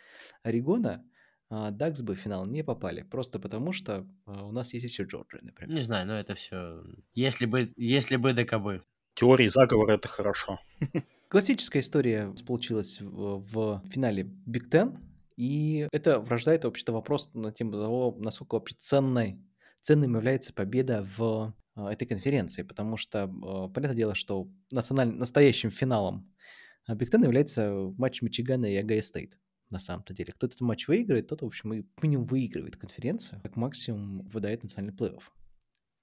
[0.43, 1.05] Орегона
[1.49, 5.03] а, Дакс бы в финал не попали, просто потому что а, у нас есть еще
[5.03, 5.73] Джорджия, например.
[5.73, 6.83] Не знаю, но это все.
[7.13, 8.83] Если бы, если бы да кабы.
[9.13, 10.59] Теории заговора это хорошо.
[11.29, 14.97] Классическая история получилась в, в финале Биг Ten,
[15.37, 19.39] и это рождает вообще-то вопрос на тему того, насколько вообще ценной,
[19.85, 25.69] ценным является победа в а, этой конференции, потому что, а, понятное дело, что националь- настоящим
[25.69, 26.33] финалом
[26.87, 29.37] Big Ten является матч Мичигана и Огайо Стейт.
[29.69, 30.33] На самом-то деле.
[30.33, 34.63] Кто этот матч выиграет, тот, в общем, и минимум выигрывает конференцию, как максимум выходит в
[34.63, 35.23] национальный плей-офф.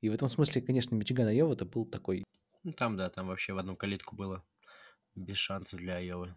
[0.00, 2.24] И в этом смысле, конечно, Мичиган и Айова это был такой
[2.64, 4.44] Ну, там, да, там вообще в одну калитку было.
[5.14, 6.34] Без шансов для Айовы.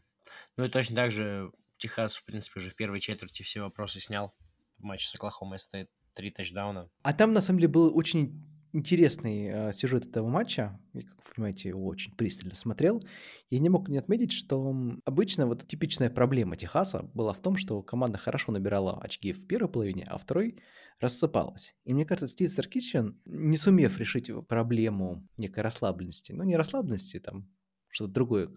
[0.57, 4.35] Ну и точно так же Техас, в принципе, уже в первой четверти все вопросы снял.
[4.77, 6.89] В матче с Оклахомой Стейт три тачдауна.
[7.03, 10.79] А там, на самом деле, был очень интересный э, сюжет этого матча.
[10.93, 13.01] Я, как вы понимаете, его очень пристально смотрел.
[13.49, 14.75] Я не мог не отметить, что
[15.05, 19.69] обычно вот типичная проблема Техаса была в том, что команда хорошо набирала очки в первой
[19.69, 20.61] половине, а второй
[20.99, 21.73] рассыпалась.
[21.83, 27.49] И мне кажется, Стив Саркисиан, не сумев решить проблему некой расслабленности, ну не расслабленности, там
[27.89, 28.49] что-то другое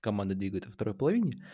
[0.00, 1.44] команда двигает во второй половине,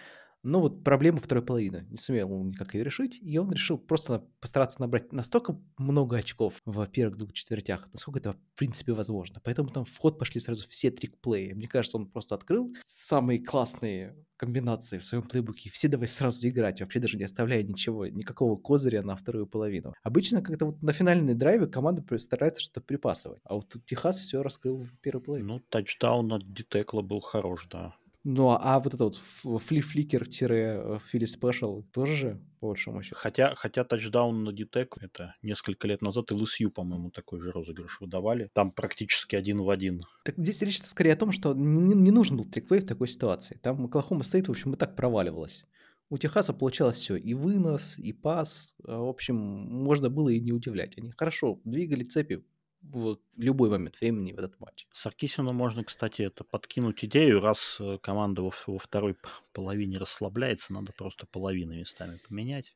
[0.43, 4.25] но вот проблему второй половины не сумел он никак ее решить, и он решил просто
[4.41, 9.41] постараться набрать настолько много очков в первых двух четвертях, насколько это в принципе возможно.
[9.45, 11.53] Поэтому там в ход пошли сразу все трик-плеи.
[11.53, 16.81] Мне кажется, он просто открыл самые классные комбинации в своем плейбуке, все давай сразу играть,
[16.81, 19.93] вообще даже не оставляя ничего, никакого козыря на вторую половину.
[20.03, 24.43] Обычно как-то вот на финальной драйве команда старается что-то припасывать, а вот тут Техас все
[24.43, 25.47] раскрыл в первой половине.
[25.47, 27.95] Ну, тачдаун от D-tackle был хорош, да.
[28.23, 33.17] Ну, а вот это вот flea-flicker- Philly Special тоже же, по большому счету.
[33.19, 38.51] Хотя, хотя тачдаун на D-tackle, это несколько лет назад ЛСЮ, по-моему, такой же розыгрыш выдавали.
[38.53, 40.03] Там практически один в один.
[40.25, 43.09] Так здесь речь скорее о том, что не, не нужен был trick play в такой
[43.09, 43.59] ситуации.
[43.63, 45.65] Там Оклахома Стейт, в общем, и так проваливалась.
[46.11, 47.17] У Техаса получалось все.
[47.17, 48.75] И вынос, и пас.
[48.85, 50.99] А, В общем, можно было и не удивлять.
[50.99, 52.45] Они хорошо двигали цепи
[52.83, 54.87] в любой момент времени в этот матч.
[54.93, 59.17] Саркисину можно, кстати, это подкинуть идею, раз э, команда во, во второй
[59.53, 62.75] половине расслабляется, надо просто половины местами поменять,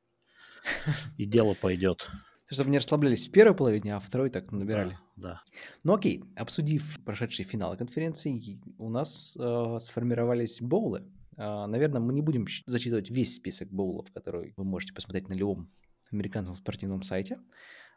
[1.19, 2.09] и дело пойдет.
[2.47, 4.99] Чтобы не расслаблялись в первой половине, а второй так набирали.
[5.17, 5.43] Да,
[5.83, 11.11] Ну окей, обсудив прошедшие финалы конференции, у нас э, сформировались боулы.
[11.37, 15.71] Э, наверное, мы не будем зачитывать весь список боулов, который вы можете посмотреть на любом
[16.13, 17.39] американском спортивном сайте.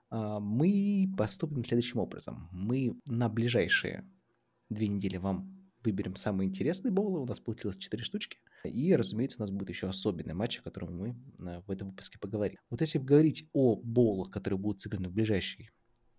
[0.10, 2.48] А, мы поступим следующим образом.
[2.52, 4.06] Мы на ближайшие
[4.70, 7.22] две недели вам выберем самые интересные боулы.
[7.22, 8.40] У нас получилось 4 штучки.
[8.64, 12.20] И, разумеется, у нас будет еще особенный матч, о котором мы э, в этом выпуске
[12.20, 12.58] поговорим.
[12.70, 15.70] Вот если говорить о боулах, которые будут сыграны в ближайшие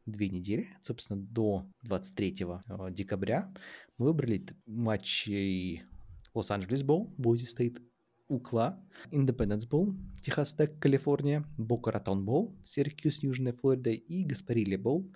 [0.07, 3.53] две недели, собственно, до 23 э, декабря,
[3.98, 5.83] мы выбрали матчи
[6.35, 7.83] Лос-Анджелес Боул, Бойзи Стейт,
[8.29, 8.79] UCLA,
[9.11, 15.11] Индепенденс Боул, Техас Тек, Калифорния, Бока Ратон Боул, Сиракьюс, Южная Флорида и Гаспарилла Боул,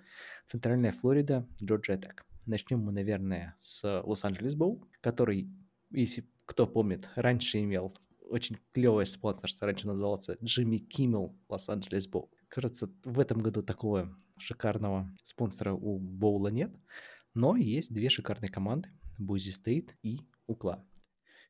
[0.47, 2.25] Центральная Флорида, Джорджия Тек.
[2.47, 5.47] Начнем мы, наверное, с Лос-Анджелес Боул, который,
[5.91, 7.95] если кто помнит, раньше имел
[8.29, 12.31] очень клевое спонсорство, раньше назывался Джимми Киммел Лос-Анджелес Боул.
[12.47, 16.71] Кажется, в этом году такого шикарного спонсора у Боула нет,
[17.35, 20.83] но есть две шикарные команды, Бойси Стейт и UCLA.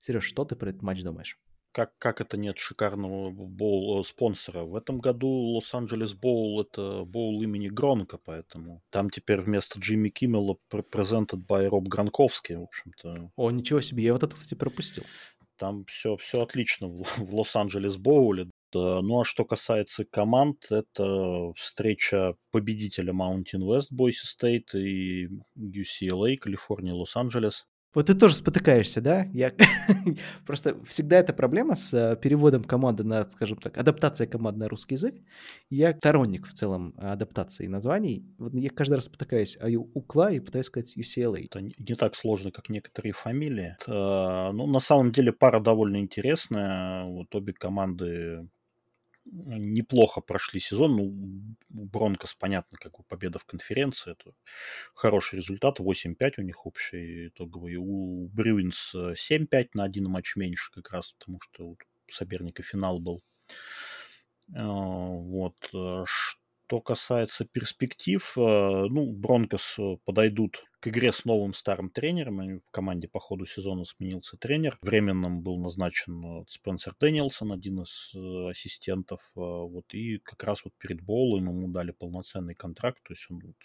[0.02, 1.39] Сереж, что ты про этот матч думаешь?
[1.73, 4.63] Как, как это нет шикарного боул э, спонсора?
[4.63, 10.55] В этом году Лос-Анджелес Боул это боул имени Гронка, поэтому там теперь вместо Джимми Киммела
[10.71, 13.31] presented by Роб Гронковский, в общем-то.
[13.36, 15.03] О, ничего себе, я вот это, кстати, пропустил.
[15.57, 18.51] Там все, все отлично в, в Лос-Анджелес Боуле.
[18.75, 26.93] Ну а что касается команд, это встреча победителя Mountain West, Бойси Стейт и UCLA, Калифорния,
[26.93, 27.65] Лос-Анджелес.
[27.93, 29.25] Вот ты тоже спотыкаешься, да?
[29.34, 29.51] Я
[30.45, 34.95] просто всегда эта проблема с э, переводом команды на, скажем так, адаптацией команды на русский
[34.95, 35.15] язык.
[35.69, 38.25] Я сторонник в целом адаптации названий.
[38.39, 41.45] Вот я каждый раз спотыкаюсь а УКЛА и пытаюсь сказать UCLA.
[41.45, 43.75] Это не так сложно, как некоторые фамилии.
[43.79, 47.06] Это, ну, на самом деле пара довольно интересная.
[47.06, 48.47] Вот обе команды
[49.25, 50.95] неплохо прошли сезон.
[50.95, 54.12] Ну, Бронкос, понятно, как бы победа в конференции.
[54.12, 54.33] Это
[54.93, 55.79] хороший результат.
[55.79, 57.75] 8-5 у них общий итоговый.
[57.77, 61.77] У Брюинс 7-5 на один матч меньше как раз, потому что у
[62.09, 63.23] соперника финал был.
[64.55, 65.55] А, вот.
[65.73, 66.03] Э,
[66.65, 72.60] что касается перспектив, э, ну, Бронкос э, подойдут к игре с новым старым тренером.
[72.60, 74.78] В команде по ходу сезона сменился тренер.
[74.82, 78.15] Временным был назначен э, Спенсер Дэниелсон, один из
[78.49, 79.21] ассистентов.
[79.36, 83.04] Вот, и как раз вот перед Боулом ему дали полноценный контракт.
[83.04, 83.56] То есть он вот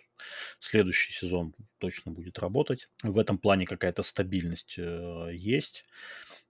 [0.60, 2.88] следующий сезон точно будет работать.
[3.02, 5.86] В этом плане какая-то стабильность есть.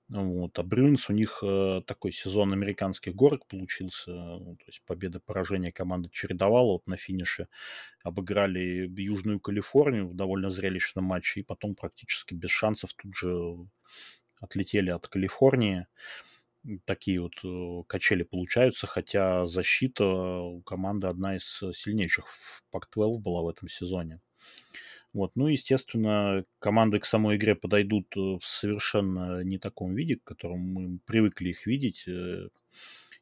[0.08, 0.58] Вот.
[0.58, 4.10] А Брюнс у них э, такой сезон американских горок получился.
[4.10, 6.72] Ну, то есть победа, поражение команда чередовала.
[6.72, 7.48] Вот на финише
[8.02, 11.40] обыграли Южную Калифорнию в довольно зрелищном матче.
[11.40, 13.56] И потом практически без шансов тут же
[14.40, 15.86] отлетели от Калифорнии.
[16.86, 21.44] Такие вот э, качели получаются, хотя защита у команды одна из
[21.74, 24.20] сильнейших в Пак-12 была в этом сезоне.
[25.12, 25.32] Вот.
[25.34, 30.80] Ну, естественно, команды к самой игре подойдут э, в совершенно не таком виде, к которому
[30.80, 32.04] мы привыкли их видеть.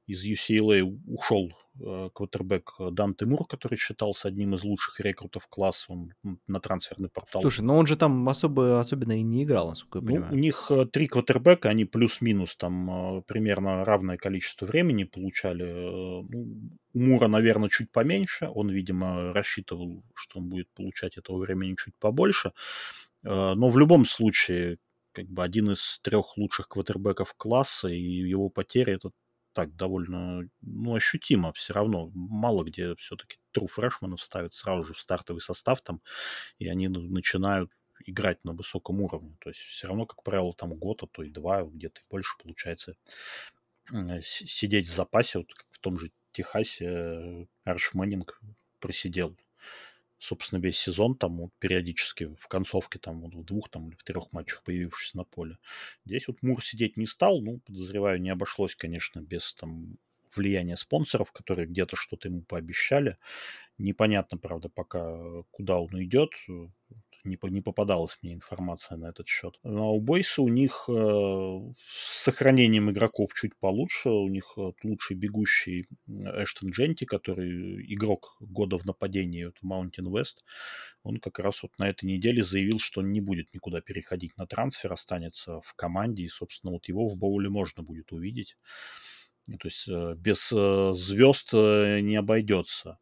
[0.07, 5.93] Э, из UCLA ушел э, квотербек Дан Тимур, который считался одним из лучших рекрутов класса,
[5.93, 6.13] он
[6.47, 7.43] на трансферный портал.
[7.43, 10.33] Слушай, но он же там особо, особенно и не играл, насколько я ну, понимаю.
[10.33, 15.65] У них э, три квотербека, они плюс-минус там э, примерно равное количество времени получали.
[15.65, 21.77] Ну, у Мура, наверное, чуть поменьше, он, видимо, рассчитывал, что он будет получать этого времени
[21.77, 22.53] чуть побольше.
[23.23, 24.79] Но в любом случае,
[25.13, 29.11] как бы один из трех лучших квотербеков класса, и его потери это
[29.57, 32.11] так довольно ну, ощутимо все равно.
[32.15, 36.03] Мало где все-таки true фрешманов ставят сразу же в стартовый состав там,
[36.59, 37.71] и они начинают
[38.05, 39.35] играть на высоком уровне.
[39.41, 42.97] То есть все равно, как правило, там год, а то и два, где-то больше получается
[44.21, 45.39] сидеть в запасе.
[45.39, 48.39] Вот в том же Техасе э, Арш Мэннинг
[48.79, 49.39] просидел
[50.19, 54.03] собственно, весь сезон, там вот, периодически в концовке, там вот, в двух там, или в
[54.05, 55.59] трех матчах появившись на поле.
[56.05, 59.99] Здесь вот Мур сидеть не стал, ну, подозреваю, не обошлось, конечно, без там
[60.35, 63.17] влияния спонсоров, которые где-то что-то ему пообещали.
[63.79, 66.31] Непонятно, правда, пока куда он идет
[67.27, 69.59] не, не попадалась мне информация на этот счет.
[69.63, 74.11] Но у Бойса у них э, с сохранением игроков чуть получше.
[74.11, 80.45] У них э, лучший бегущий Эштон Дженти, который игрок года в нападении от Mountain West.
[81.03, 84.47] Он как раз вот на этой неделе заявил, что он не будет никуда переходить на
[84.47, 86.25] трансфер, останется в команде.
[86.25, 88.57] И, собственно, вот его в боуле можно будет увидеть.
[89.47, 92.99] То есть э, без э, звезд не обойдется.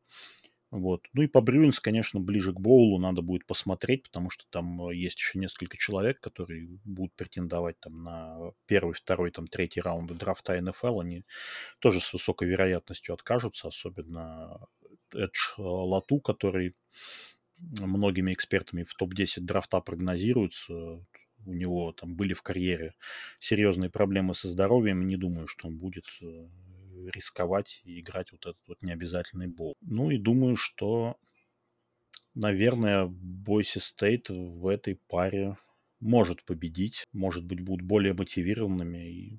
[0.75, 1.07] Вот.
[1.13, 4.97] Ну и по Брюинс, конечно, ближе к Боулу надо будет посмотреть, потому что там э,
[4.97, 10.61] есть еще несколько человек, которые будут претендовать там на первый, второй, там третий раунды драфта
[10.61, 10.99] НФЛ.
[10.99, 11.23] Они
[11.79, 14.67] тоже с высокой вероятностью откажутся, особенно
[15.13, 16.75] Эдж Лату, который
[17.81, 20.75] многими экспертами в топ-10 драфта прогнозируется.
[21.47, 22.95] У него там были в карьере
[23.39, 25.07] серьезные проблемы со здоровьем.
[25.07, 26.49] Не думаю, что он будет э,
[27.11, 29.75] рисковать и играть вот этот вот необязательный бол.
[29.81, 31.17] Ну и думаю, что,
[32.35, 35.57] наверное, Бойси Стейт в этой паре
[36.01, 39.39] может победить, может быть, будут более мотивированными и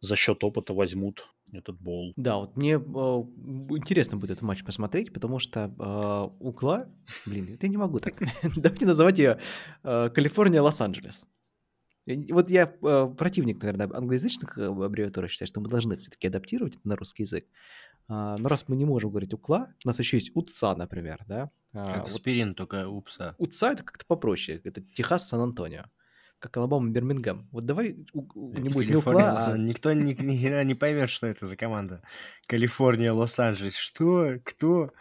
[0.00, 2.12] за счет опыта возьмут этот бол.
[2.16, 6.88] Да, вот мне э, интересно будет этот матч посмотреть, потому что э, Укла,
[7.26, 8.14] блин, я не могу так,
[8.56, 9.38] давайте называть ее
[9.82, 11.26] э, Калифорния Лос-Анджелес.
[12.06, 16.86] Вот я э, противник, наверное, англоязычных э, аббревиатур, считаю, что мы должны все-таки адаптировать это
[16.86, 17.46] на русский язык.
[18.08, 21.50] А, но раз мы не можем говорить укла, у нас еще есть УЦА, например, да?
[21.72, 23.34] А, как вот аспирин, только УПСА.
[23.38, 24.60] УЦА это как-то попроще.
[24.62, 25.84] Это Техас, Сан-Антонио.
[26.38, 27.48] Как Алабама, Бирмингем.
[27.52, 29.56] Вот давай не будет не укла, а...
[29.56, 32.02] Никто ни, ни, не поймет, что это за команда.
[32.46, 33.76] Калифорния, Лос-Анджелес.
[33.76, 34.34] Что?
[34.44, 34.92] Кто?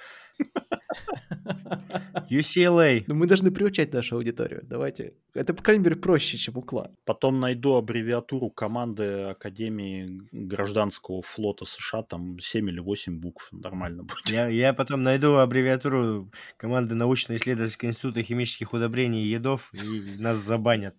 [2.29, 3.03] UCLA.
[3.07, 4.61] Ну, мы должны приучать нашу аудиторию.
[4.63, 5.13] Давайте.
[5.33, 6.91] Это, по крайней мере, проще, чем укла.
[7.05, 14.27] Потом найду аббревиатуру команды Академии гражданского флота США, там 7 или 8 букв, нормально будет.
[14.27, 20.95] Я, я потом найду аббревиатуру команды научно-исследовательского института химических удобрений и едов, и нас забанят.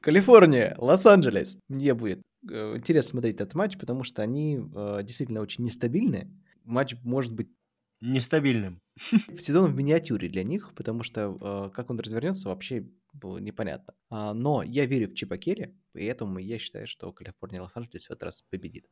[0.00, 1.56] Калифорния, Лос-Анджелес.
[1.68, 6.28] Мне будет э, интересно смотреть этот матч, потому что они э, действительно очень нестабильны.
[6.64, 7.48] Матч может быть
[8.02, 8.82] Нестабильным.
[9.38, 13.94] Сезон в миниатюре для них, потому что э, как он развернется, вообще было непонятно.
[14.10, 18.24] А, но я верю в Чипа Келли, поэтому я считаю, что Калифорния Лос-Анджелес в этот
[18.24, 18.86] раз победит.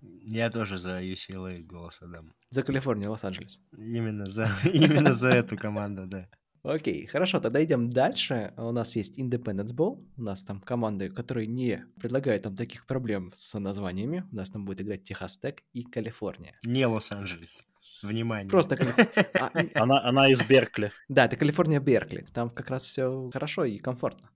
[0.00, 2.34] Я тоже за UCLA голос отдам.
[2.48, 3.60] За Калифорнию Лос-Анджелес.
[3.76, 6.26] Именно за, именно за эту команду, да.
[6.62, 8.54] Окей, хорошо, тогда идем дальше.
[8.56, 10.02] У нас есть Independence Bowl.
[10.16, 14.24] У нас там команды, которые не предлагают там таких проблем с названиями.
[14.32, 16.56] У нас там будет играть Техас Тек и Калифорния.
[16.64, 17.62] Не Лос-Анджелес.
[18.02, 18.50] Внимание.
[18.50, 18.76] Просто
[19.40, 20.90] а, она, она из Беркли.
[21.08, 22.26] Да, это Калифорния Беркли.
[22.32, 24.30] Там как раз все хорошо и комфортно.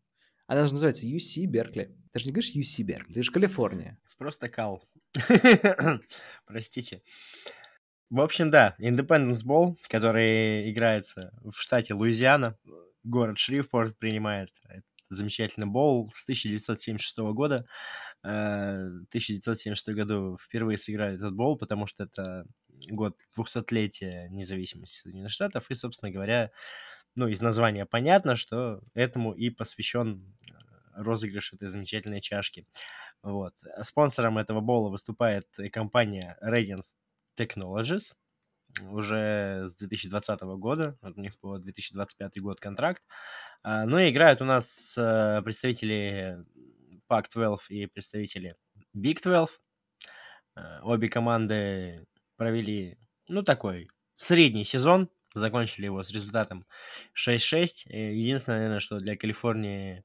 [0.47, 1.95] Она же называется UC Беркли.
[2.13, 3.99] Ты же не говоришь UC Беркли, ты же Калифорния.
[4.17, 4.83] Просто кал.
[6.47, 7.03] Простите.
[8.11, 12.57] В общем, да, Independence Bowl, который играется в штате Луизиана,
[13.05, 17.67] город Шрифпорт принимает этот замечательный боул с 1976 года.
[18.23, 22.47] Э, в 1976 году впервые сыграли этот боул, потому что это
[22.89, 26.51] год 200-летия независимости Соединенных Штатов, и, собственно говоря,
[27.17, 30.53] ну, из названия понятно, что этому и посвящен э,
[30.95, 32.67] розыгрыш этой замечательной чашки.
[33.23, 33.55] Вот.
[33.83, 36.95] Спонсором этого боула выступает компания Radiance
[37.37, 38.15] Technologies,
[38.91, 43.03] уже с 2020 года, вот у них по 2025 год контракт.
[43.63, 46.45] А, ну и играют у нас э, представители
[47.11, 48.57] Pac-12 и представители
[48.95, 49.61] Big 12.
[50.57, 56.67] Э, обе команды провели, ну, такой средний сезон, закончили его с результатом
[57.15, 57.89] 6-6.
[57.89, 60.05] Единственное, наверное, что для Калифорнии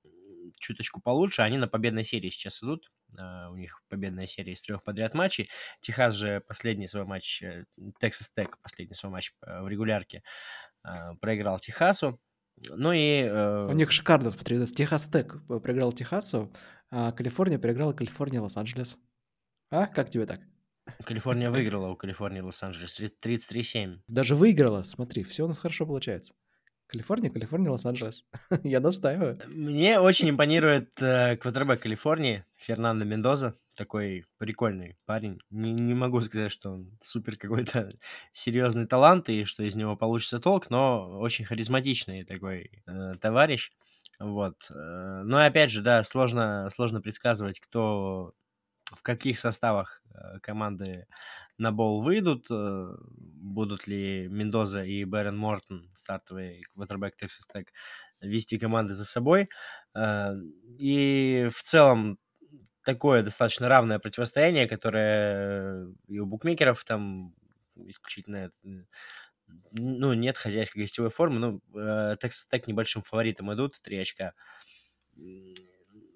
[0.63, 2.91] чуточку получше, они на победной серии сейчас идут.
[3.17, 5.49] Uh, у них победная серия из трех подряд матчей.
[5.81, 7.43] Техас же последний свой матч,
[8.01, 10.23] Texas Tech последний свой матч э, в регулярке
[11.21, 12.19] проиграл Техасу.
[12.69, 13.23] Ну и...
[13.23, 16.53] У них шикарно, смотри, Техас Тек проиграл Техасу,
[16.89, 18.99] а Калифорния проиграла Калифорния Лос-Анджелес.
[19.69, 19.87] А?
[19.87, 20.41] Как тебе так?
[21.05, 24.01] Калифорния выиграла у Калифорнии Лос-Анджелес 33-7.
[24.07, 26.33] Даже выиграла, смотри, все у нас хорошо получается.
[26.93, 28.23] Калифорния, Калифорния, Лос-Анджелес.
[28.63, 29.39] Я настаиваю.
[29.47, 33.55] Мне очень импонирует э, квотербек Калифорнии Фернандо Мендоза.
[33.75, 35.39] Такой прикольный парень.
[35.49, 37.91] Не, не могу сказать, что он супер какой-то
[38.31, 43.71] серьезный талант и что из него получится толк, но очень харизматичный такой э, товарищ.
[44.19, 44.69] Вот.
[44.69, 48.35] Э, но опять же, да, сложно, сложно предсказывать, кто
[48.95, 51.07] в каких составах э, команды
[51.57, 57.67] на бол выйдут, э, будут ли Мендоза и Бэрон Мортон, стартовый квотербек Texas Tech,
[58.21, 59.49] вести команды за собой.
[59.95, 60.33] Э,
[60.77, 62.17] и в целом
[62.83, 67.33] такое достаточно равное противостояние, которое и у букмекеров там
[67.75, 68.49] исключительно
[69.71, 71.39] ну, нет хозяйской гостевой формы.
[71.39, 74.33] Ну, Texas Tech небольшим фаворитом идут в 3 очка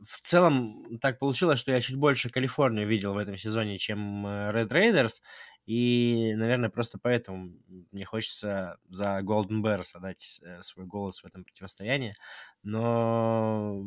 [0.08, 4.52] в целом так получилось, что я чуть больше Калифорнию видел в этом сезоне, чем э,
[4.52, 5.22] Red Raiders,
[5.68, 7.52] и, наверное, просто поэтому
[7.92, 12.16] мне хочется за Golden Bears отдать э, свой голос в этом противостоянии.
[12.64, 13.84] Но,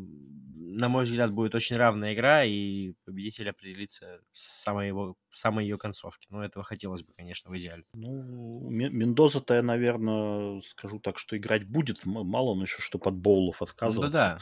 [0.56, 5.64] на мой взгляд, будет очень равная игра, и победитель определится в самой, его, в самой
[5.64, 6.28] ее концовке.
[6.30, 7.84] Но этого хотелось бы, конечно, в идеале.
[7.94, 12.04] Ну, Мендоза-то я, наверное, скажу так, что играть будет.
[12.04, 14.06] Мало он еще, что под боулов отказываться.
[14.06, 14.40] Ну, да, да.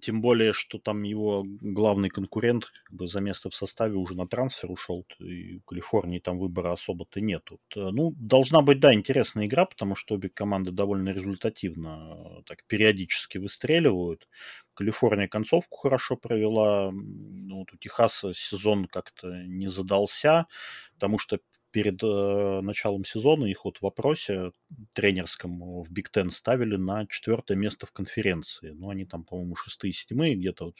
[0.00, 4.26] Тем более, что там его главный конкурент как бы за место в составе уже на
[4.26, 7.60] трансфер ушел, и в Калифорнии там выбора особо-то нету.
[7.76, 14.28] Ну, должна быть, да, интересная игра, потому что обе команды довольно результативно так периодически выстреливают.
[14.74, 20.46] Калифорния концовку хорошо провела, ну, вот у Техаса сезон как-то не задался,
[20.94, 21.38] потому что
[21.78, 24.50] перед э, началом сезона их вот в вопросе
[24.94, 28.70] тренерском в Биг Тен ставили на четвертое место в конференции.
[28.70, 30.74] Ну, они там, по-моему, шестые, седьмые, где-то вот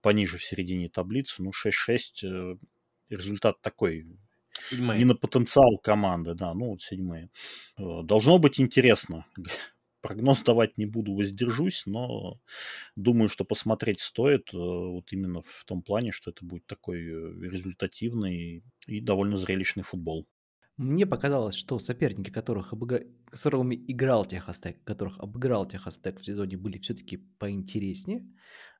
[0.00, 1.42] пониже в середине таблицы.
[1.42, 2.56] Ну, 6-6 э,
[3.10, 4.06] результат такой.
[4.62, 4.98] Седьмые.
[4.98, 7.28] Не на потенциал команды, да, ну вот седьмые.
[7.76, 9.26] Э, должно быть интересно.
[10.04, 12.38] Прогноз давать не буду, воздержусь, но
[12.94, 17.50] думаю, что посмотреть стоит э, вот именно в том плане, что это будет такой э,
[17.50, 20.26] результативный и довольно зрелищный футбол.
[20.76, 23.06] Мне показалось, что соперники, которых обыгра...
[23.32, 28.28] с которыми играл Техастек, которых обыграл Техастек в сезоне, были все-таки поинтереснее.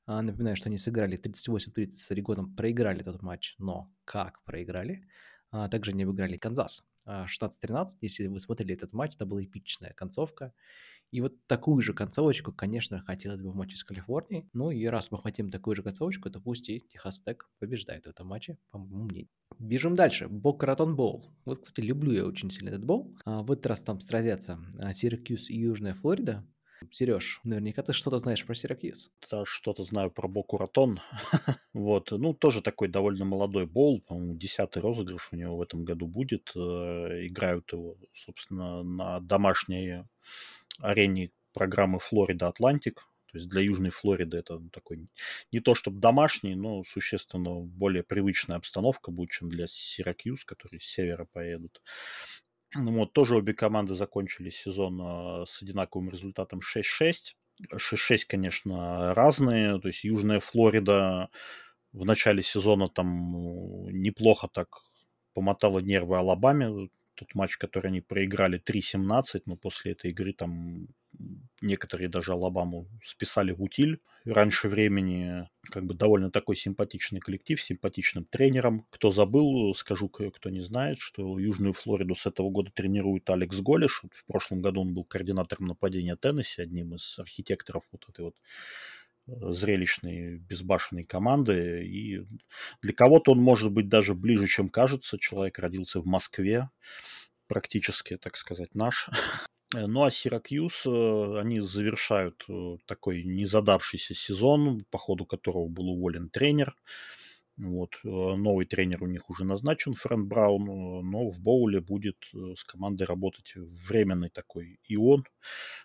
[0.05, 5.07] А, напоминаю, что они сыграли 38-30 с Орегоном, проиграли этот матч, но как проиграли?
[5.49, 7.69] А, также не обыграли Канзас 16-13.
[7.69, 10.53] А, Если вы смотрели этот матч, это была эпичная концовка.
[11.11, 14.49] И вот такую же концовочку, конечно, хотелось бы в матче с Калифорнией.
[14.53, 18.09] Ну и раз мы хотим такую же концовочку, то пусть и Техас Тек побеждает в
[18.09, 19.29] этом матче, по моему мнению.
[19.59, 20.27] Бежим дальше.
[20.27, 21.31] Бока Ратон Боул.
[21.45, 23.15] Вот, кстати, люблю я очень сильно этот боул.
[23.25, 24.59] А, в этот раз там сразятся
[24.93, 26.43] Сиракьюз и Южная Флорида.
[26.91, 29.11] Сереж, наверняка ты что-то знаешь про Сиракьюз.
[29.31, 30.99] Да, что-то знаю про Боку Ратон.
[31.73, 36.07] вот, ну, тоже такой довольно молодой бол, по-моему, десятый розыгрыш у него в этом году
[36.07, 36.51] будет.
[36.55, 40.03] Э, играют его, собственно, на домашней
[40.79, 43.07] арене программы Флорида Атлантик.
[43.31, 45.07] То есть для Южной Флориды это такой
[45.51, 50.85] не то чтобы домашний, но существенно более привычная обстановка будет, чем для Сиракьюз, которые с
[50.85, 51.81] севера поедут.
[52.75, 57.35] Ну, вот, тоже обе команды закончили сезон а, с одинаковым результатом 6-6.
[57.73, 59.79] 6-6, конечно, разные.
[59.79, 61.29] То есть Южная Флорида
[61.93, 64.81] в начале сезона там ну, неплохо так
[65.33, 66.89] помотала нервы Алабаме.
[67.15, 70.87] Тот матч, который они проиграли 3-17, но после этой игры там
[71.61, 75.47] некоторые даже Алабаму списали в утиль раньше времени.
[75.71, 78.85] Как бы довольно такой симпатичный коллектив, симпатичным тренером.
[78.89, 84.03] Кто забыл, скажу, кто не знает, что Южную Флориду с этого года тренирует Алекс Голиш.
[84.11, 88.35] В прошлом году он был координатором нападения Теннесси, одним из архитекторов вот этой вот
[89.27, 91.85] зрелищной, безбашенной команды.
[91.85, 92.25] И
[92.81, 95.17] для кого-то он может быть даже ближе, чем кажется.
[95.19, 96.69] Человек родился в Москве,
[97.47, 99.09] практически, так сказать, наш.
[99.73, 105.89] Э, ну а Сиракьюз, э, они завершают э, такой незадавшийся сезон, по ходу которого был
[105.89, 106.75] уволен тренер.
[107.57, 107.91] Вот.
[108.03, 110.65] Новый тренер у них уже назначен, Фрэнк Браун,
[111.09, 115.23] но в Боуле будет с командой работать временный такой Ион.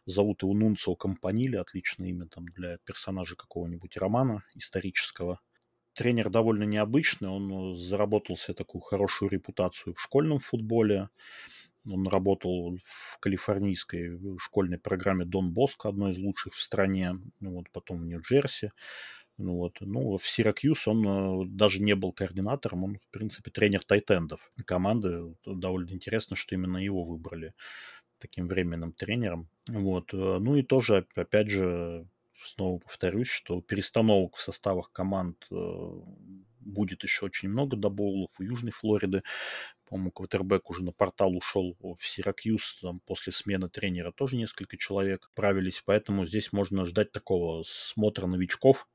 [0.05, 5.41] Зовут его Нунцио Компанили, отличное имя там для персонажа какого-нибудь романа исторического.
[5.95, 11.09] Тренер довольно необычный, он заработал себе такую хорошую репутацию в школьном футболе.
[11.87, 18.03] Он работал в калифорнийской школьной программе Дон Боско, одной из лучших в стране, вот, потом
[18.03, 18.71] в Нью-Джерси.
[19.41, 19.79] Ну, вот.
[19.81, 25.35] ну, в Сиракьюз он э, даже не был координатором, он, в принципе, тренер тайтендов команды.
[25.47, 27.55] Довольно интересно, что именно его выбрали
[28.19, 29.49] таким временным тренером.
[29.67, 30.13] Вот.
[30.13, 32.07] Э, ну и тоже, опять же,
[32.45, 35.55] снова повторюсь, что перестановок в составах команд э,
[36.61, 39.23] будет еще очень много до боулов у Южной Флориды.
[39.91, 45.33] По-моему, квотербек уже на портал ушел в Сиракьюз, там после смены тренера тоже несколько человек
[45.35, 48.87] правились, поэтому здесь можно ждать такого смотра новичков,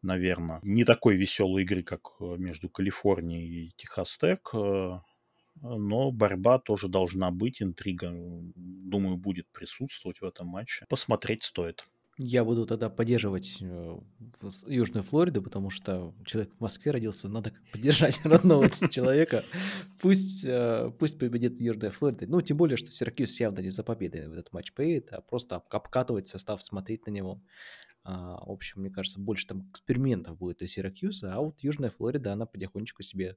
[0.00, 0.60] наверное.
[0.62, 5.00] Не такой веселой игры, как э, между Калифорнией и Техас Тек, э,
[5.60, 10.86] но борьба тоже должна быть, интрига, думаю, будет присутствовать в этом матче.
[10.88, 11.84] Посмотреть стоит.
[12.18, 13.98] Я буду тогда поддерживать э,
[14.66, 19.44] Южную Флориду, потому что человек в Москве родился, надо поддержать родного человека.
[20.00, 22.26] Пусть, э, пусть победит Южная Флорида.
[22.26, 25.56] Ну, тем более, что Сиракьюз явно не за победой в этот матч поедет, а просто
[25.56, 27.42] обкатывать состав, смотреть на него.
[28.04, 32.34] А, в общем, мне кажется, больше там экспериментов будет у Сиракьюза, а вот Южная Флорида,
[32.34, 33.36] она потихонечку себе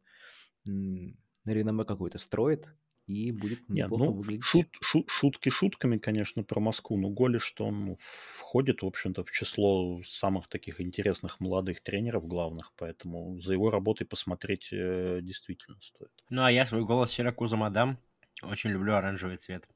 [0.66, 2.68] реноме какое-то строит,
[3.08, 4.43] и будет неплохо Нет, ну, выглядеть.
[4.43, 9.32] Шут, шут, шутки шутками, конечно, про Москву, но Голи, что он входит, в общем-то, в
[9.32, 16.12] число самых таких интересных молодых тренеров главных, поэтому за его работой посмотреть э, действительно стоит.
[16.30, 17.97] Ну, а я свой голос Сиракуза Мадам.
[18.43, 19.68] Очень люблю оранжевый цвет.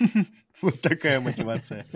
[0.62, 1.86] Вот такая мотивация.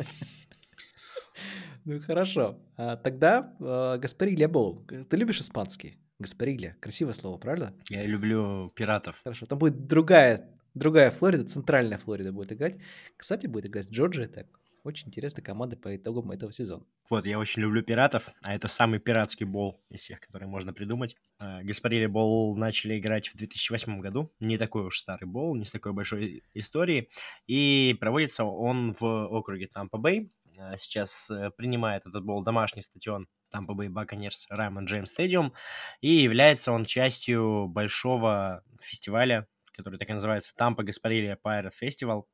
[1.84, 2.58] Ну, хорошо.
[2.76, 4.84] А, тогда э, Гаспарилья Боул.
[4.86, 5.96] Ты любишь испанский?
[6.18, 6.76] Гаспарилья.
[6.80, 7.72] Красивое слово, правда?
[7.88, 9.20] Я люблю пиратов.
[9.22, 9.46] Хорошо.
[9.46, 12.76] Там будет другая другая Флорида, центральная Флорида будет играть.
[13.16, 14.46] Кстати, будет играть Джорджия так.
[14.84, 16.84] Очень интересная команда по итогам этого сезона.
[17.10, 21.16] Вот, я очень люблю пиратов, а это самый пиратский бол из всех, которые можно придумать.
[21.38, 24.32] Гаспарили Бол начали играть в 2008 году.
[24.40, 27.10] Не такой уж старый бол, не с такой большой историей.
[27.46, 30.30] И проводится он в округе Тампа-Бэй.
[30.76, 35.52] Сейчас э, принимает этот бол домашний стадион Тампа Бэй Баконерс Раймонд Джеймс Стадиум.
[36.00, 39.46] И является он частью большого фестиваля
[39.78, 42.24] который так и называется Тампа Гаспарилья Pirate Festival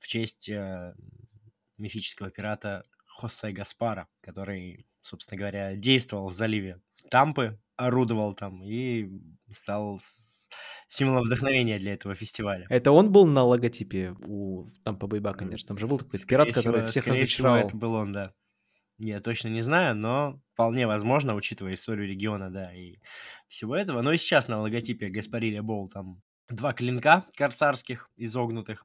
[0.00, 0.94] в честь э,
[1.76, 6.80] мифического пирата Хосе Гаспара, который, собственно говоря, действовал в заливе
[7.10, 9.10] Тампы, орудовал там и
[9.50, 10.00] стал
[10.88, 12.66] символом вдохновения для этого фестиваля.
[12.70, 15.68] Это он был на логотипе у Тампа Бейба, конечно.
[15.68, 17.66] Там же был такой пират, всего, который всех разочаровал.
[17.66, 18.32] это был он, да.
[18.96, 22.96] Я точно не знаю, но вполне возможно, учитывая историю региона, да, и
[23.48, 24.00] всего этого.
[24.00, 28.84] Но и сейчас на логотипе Гаспарилия Бол там два клинка корсарских изогнутых.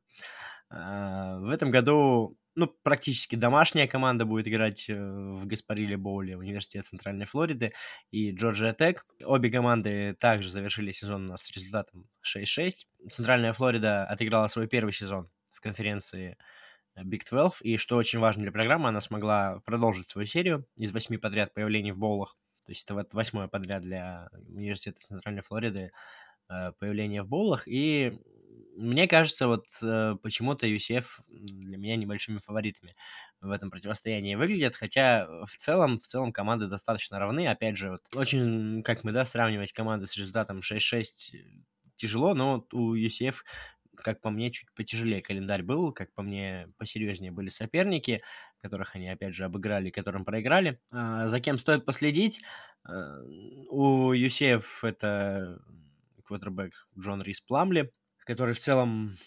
[0.70, 6.86] А, в этом году ну, практически домашняя команда будет играть э, в Гаспариле Боуле, университет
[6.86, 7.74] Центральной Флориды
[8.12, 9.06] и Джорджия Тек.
[9.24, 12.72] Обе команды также завершили сезон у нас с результатом 6-6.
[13.10, 16.38] Центральная Флорида отыграла свой первый сезон в конференции
[16.98, 21.18] Big 12, и что очень важно для программы, она смогла продолжить свою серию из восьми
[21.18, 22.36] подряд появлений в боулах.
[22.66, 25.92] То есть это вот восьмое подряд для университета Центральной Флориды
[26.80, 27.68] появление в боулах.
[27.68, 28.20] И
[28.80, 32.96] мне кажется, вот э, почему-то UCF для меня небольшими фаворитами
[33.42, 37.48] в этом противостоянии выглядят, хотя в целом, в целом команды достаточно равны.
[37.48, 41.34] Опять же, вот очень, как мы, да, сравнивать команды с результатом 6-6
[41.98, 43.36] тяжело, но вот у UCF
[43.98, 48.22] как по мне, чуть потяжелее календарь был, как по мне, посерьезнее были соперники,
[48.62, 50.80] которых они, опять же, обыграли, которым проиграли.
[50.90, 52.42] А, за кем стоит последить?
[52.88, 55.60] У UCF это
[56.30, 57.92] квотербек Джон Рис Пламли,
[58.26, 59.18] который в целом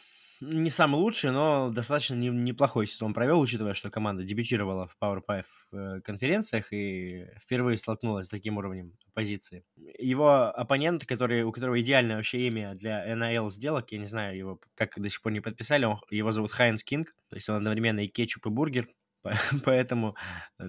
[0.40, 5.20] не самый лучший, но достаточно не, неплохой сезон провел, учитывая, что команда дебютировала в Power
[5.20, 9.64] 5 э, конференциях и впервые столкнулась с таким уровнем позиции.
[9.98, 14.60] Его оппонент, который, у которого идеальное вообще имя для NIL сделок, я не знаю его,
[14.74, 18.00] как до сих пор не подписали, он, его зовут Хайнс Кинг, то есть он одновременно
[18.00, 18.88] и кетчуп, и бургер,
[19.64, 20.16] поэтому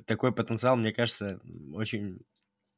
[0.05, 1.39] такой потенциал, мне кажется,
[1.73, 2.19] очень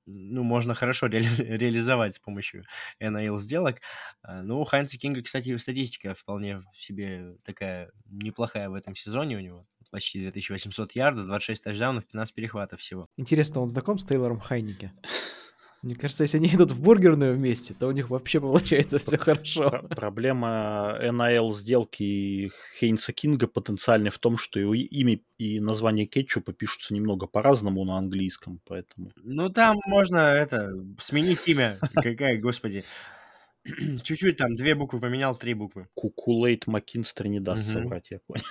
[0.05, 2.63] ну, можно хорошо ре- реализовать с помощью
[3.01, 3.81] NIL сделок.
[4.21, 9.37] А, ну, у Хайнца Кинга, кстати, статистика вполне в себе такая неплохая в этом сезоне
[9.37, 9.65] у него.
[9.91, 13.07] Почти 2800 ярдов, 26 тачдаунов, 15 перехватов всего.
[13.17, 14.93] Интересно, он знаком с Тейлором Хайнике?
[15.85, 19.85] Мне кажется, если они идут в бургерную вместе, то у них вообще получается все хорошо.
[19.89, 26.95] Проблема NIL сделки Хейнса Кинга потенциальная в том, что его имя и название кетчупа пишутся
[26.95, 29.11] немного по-разному на английском, поэтому...
[29.17, 31.77] Ну, там можно это сменить имя.
[31.93, 32.83] Какая, господи.
[34.03, 35.87] Чуть-чуть там, две буквы поменял, три буквы.
[35.95, 37.81] Кукулейт Макинстер не даст угу.
[37.81, 38.43] соврать, я понял.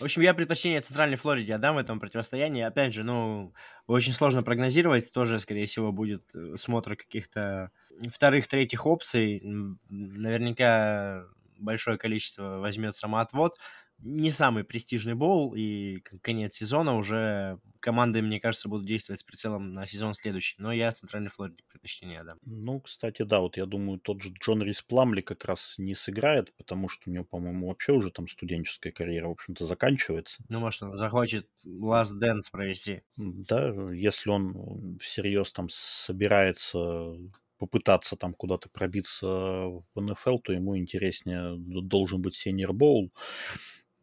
[0.00, 2.62] В общем, я предпочтение Центральной Флориде отдам в этом противостоянии.
[2.62, 3.54] Опять же, ну,
[3.86, 5.12] очень сложно прогнозировать.
[5.12, 7.70] Тоже, скорее всего, будет э, смотр каких-то
[8.10, 9.40] вторых, третьих опций.
[9.88, 11.26] Наверняка
[11.58, 13.58] большое количество возьмет самоотвод
[13.98, 19.74] не самый престижный боул, и конец сезона уже команды, мне кажется, будут действовать с прицелом
[19.74, 20.56] на сезон следующий.
[20.58, 22.38] Но я Центральной Флориде предпочтение дам.
[22.44, 26.54] Ну, кстати, да, вот я думаю, тот же Джон Рис Пламли как раз не сыграет,
[26.56, 30.42] потому что у него, по-моему, вообще уже там студенческая карьера, в общем-то, заканчивается.
[30.48, 33.02] Ну, может, он захочет Last Dance провести.
[33.16, 37.16] Да, если он всерьез там собирается
[37.58, 43.12] попытаться там куда-то пробиться в НФЛ, то ему интереснее должен быть сеньор боул.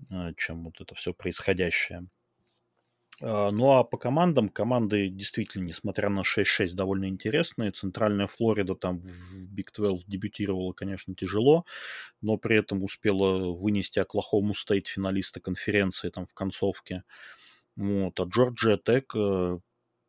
[0.10, 2.08] Э, чем вот это все происходящее.
[3.22, 7.72] А, ну а по командам, команды действительно, несмотря на 6-6, довольно интересные.
[7.72, 11.66] Центральная Флорида там в Big 12 дебютировала, конечно, тяжело,
[12.22, 17.04] но при этом успела вынести Оклахому Стейт финалиста конференции там в концовке.
[17.76, 18.20] Вот.
[18.20, 19.60] А Джорджия Тек э,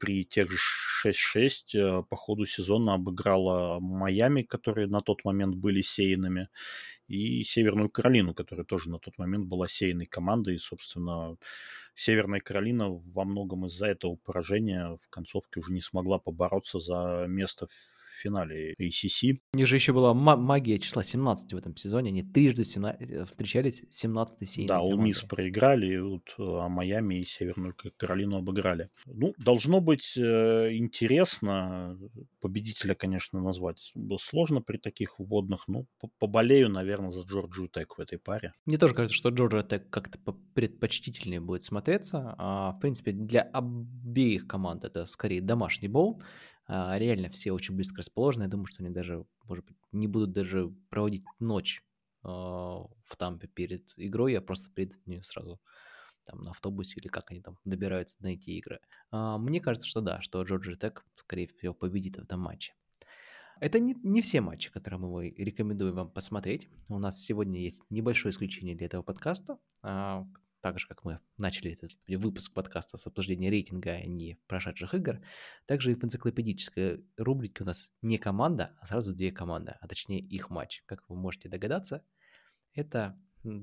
[0.03, 0.59] при тех же
[1.07, 6.48] 6-6 э, по ходу сезона обыграла Майами, которые на тот момент были сеянными,
[7.07, 10.57] и Северную Каролину, которая тоже на тот момент была сеянной командой.
[10.57, 11.36] И, собственно,
[11.94, 17.68] Северная Каролина во многом из-за этого поражения в концовке уже не смогла побороться за место
[18.22, 19.38] финале ACC.
[19.54, 22.10] У них же еще была магия числа 17 в этом сезоне.
[22.10, 23.10] Они трижды 17...
[23.10, 24.66] Э, встречались 17-й серии.
[24.68, 28.88] Да, у Мисс проиграли, вот, а Майами и Северную Каролину обыграли.
[29.06, 31.98] Ну, должно быть э, интересно.
[32.40, 35.86] Победителя, конечно, назвать сложно при таких вводных, но
[36.18, 38.52] поболею, наверное, за Джорджию Тек в этой паре.
[38.66, 40.18] Мне тоже кажется, что Джорджия Тек как-то
[40.54, 42.34] предпочтительнее будет смотреться.
[42.38, 46.20] А, в принципе, для обеих команд это скорее домашний бол.
[46.74, 48.44] А, реально все очень близко расположены.
[48.44, 51.84] Я думаю, что они даже, может быть, не будут даже проводить ночь
[52.22, 55.60] а, в Тампе перед игрой, а просто приедут не сразу
[56.24, 58.80] там на автобусе или как они там добираются на эти игры.
[59.10, 62.74] А, мне кажется, что да, что Джорджи Тек, скорее всего, победит в этом матче.
[63.60, 66.70] Это не, не все матчи, которые мы рекомендуем вам посмотреть.
[66.88, 69.58] У нас сегодня есть небольшое исключение для этого подкаста
[70.62, 75.20] так же, как мы начали этот выпуск подкаста с обсуждения рейтинга, а не прошедших игр,
[75.66, 80.20] также и в энциклопедической рубрике у нас не команда, а сразу две команды, а точнее
[80.20, 80.82] их матч.
[80.86, 82.04] Как вы можете догадаться,
[82.74, 83.18] это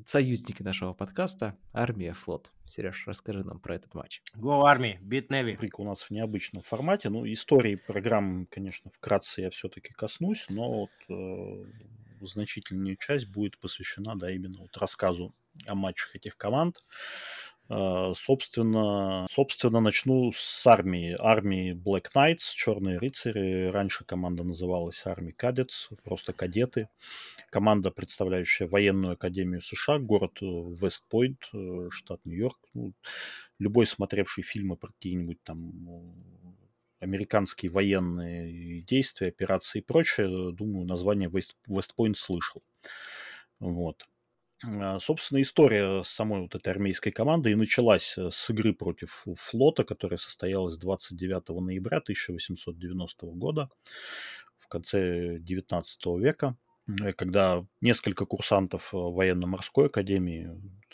[0.05, 2.51] союзники нашего подкаста Армия Флот.
[2.65, 4.21] Сереж, расскажи нам про этот матч.
[4.35, 5.53] Go Army, beat Navy.
[5.53, 7.09] Рубрика у нас в необычном формате.
[7.09, 11.65] Ну, истории программы, конечно, вкратце я все-таки коснусь, но вот э,
[12.27, 15.33] значительную часть будет посвящена, да, именно вот рассказу
[15.67, 16.83] о матчах этих команд.
[17.69, 21.15] Uh, собственно, собственно, начну с армии.
[21.19, 23.67] Армии Black Knights, Черные рыцари.
[23.67, 26.89] Раньше команда называлась Army Cadets, просто кадеты.
[27.51, 32.57] Команда, представляющая военную академию США, город Вестпойнт, э, штат Нью-Йорк.
[32.73, 32.93] Ну,
[33.59, 35.71] любой смотревший фильмы про какие-нибудь там
[36.99, 41.29] американские военные действия, операции и прочее, думаю, название
[41.67, 42.61] Вестпойнт слышал.
[43.59, 44.05] Вот.
[44.65, 49.85] А, собственно, история самой вот этой армейской команды и началась э, с игры против флота,
[49.85, 53.69] которая состоялась 29 ноября 1890 года
[54.57, 56.57] в конце 19 века.
[57.17, 60.49] когда несколько курсантов военно-морской академии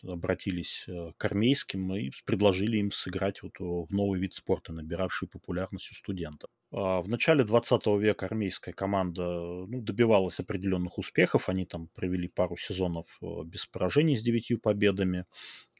[0.08, 0.88] обратились
[1.18, 6.49] к армейским и предложили им сыграть вот в новый вид спорта, набиравший популярность у студентов.
[6.72, 11.49] А в начале 20 века армейская команда ну, добивалась определенных успехов.
[11.49, 15.26] Они там провели пару сезонов без поражений с девятью победами.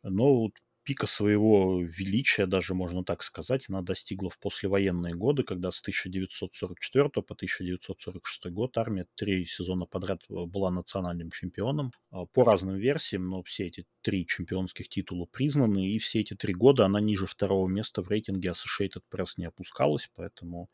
[0.04, 0.54] Но вот
[0.86, 7.10] пика своего величия, даже можно так сказать, она достигла в послевоенные годы, когда с 1944
[7.10, 11.92] по 1946 год армия три сезона подряд э, была национальным чемпионом.
[12.12, 16.54] А, по разным версиям, но все эти три чемпионских титула признаны, и все эти три
[16.54, 20.70] года она ниже второго места в рейтинге Associated Press не опускалась, поэтому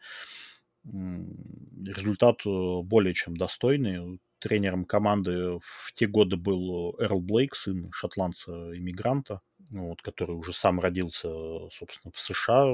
[0.84, 9.42] результат э, более чем достойный тренером команды в те годы был Эрл Блейк, сын шотландца-иммигранта,
[9.72, 11.30] вот, который уже сам родился,
[11.70, 12.66] собственно, в США,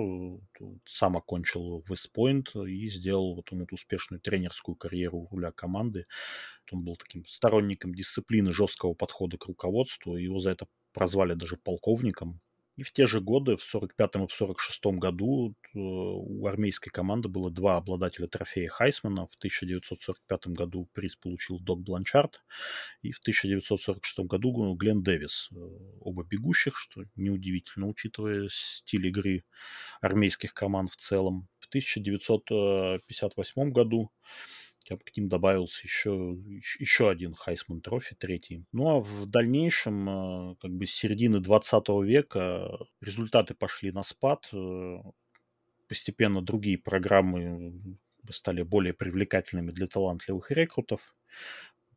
[0.86, 6.06] сам окончил Вестпойнт и сделал вот, вот успешную тренерскую карьеру у руля команды.
[6.72, 10.18] Он был таким сторонником дисциплины, жесткого подхода к руководству.
[10.18, 12.42] Его за это прозвали даже полковником.
[12.78, 17.28] И в те же годы, в 45-м и в 46-м году, э, у армейской команды
[17.28, 19.26] было два обладателя трофея Хайсмана.
[19.26, 22.44] В 1945 году приз получил Док Бланчард,
[23.02, 25.50] и в 1946 году Глен Дэвис.
[25.52, 25.56] Э,
[26.02, 29.44] оба бегущих, что неудивительно, учитывая стиль игры
[30.00, 31.48] армейских команд в целом.
[31.60, 34.12] В 1958 году
[34.90, 36.38] я бы к ним добавился еще,
[36.80, 38.66] еще один Хайсман Трофи, третий.
[38.72, 40.10] Ну а в дальнейшем,
[40.52, 42.70] э, как бы с середины 20 века
[43.02, 44.50] результаты пошли на спад.
[44.54, 44.98] Э,
[45.88, 47.74] постепенно другие программы
[48.30, 51.16] стали более привлекательными для талантливых рекрутов.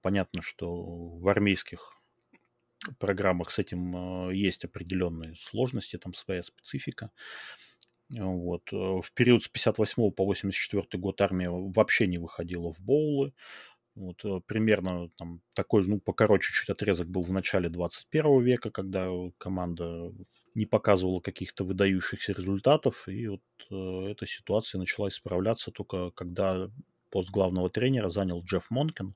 [0.03, 2.01] Понятно, что в армейских
[2.99, 7.11] программах с этим э, есть определенные сложности, там своя специфика.
[8.11, 8.63] Вот.
[8.73, 13.33] Э, в период с 58 по 84 год армия вообще не выходила в боулы.
[13.95, 19.09] Вот, э, примерно там, такой ну, покороче чуть отрезок был в начале 21 века, когда
[19.39, 20.13] команда
[20.55, 26.71] не показывала каких-то выдающихся результатов, и вот э, эта ситуация начала исправляться только когда
[27.11, 29.15] пост главного тренера занял Джефф Монкин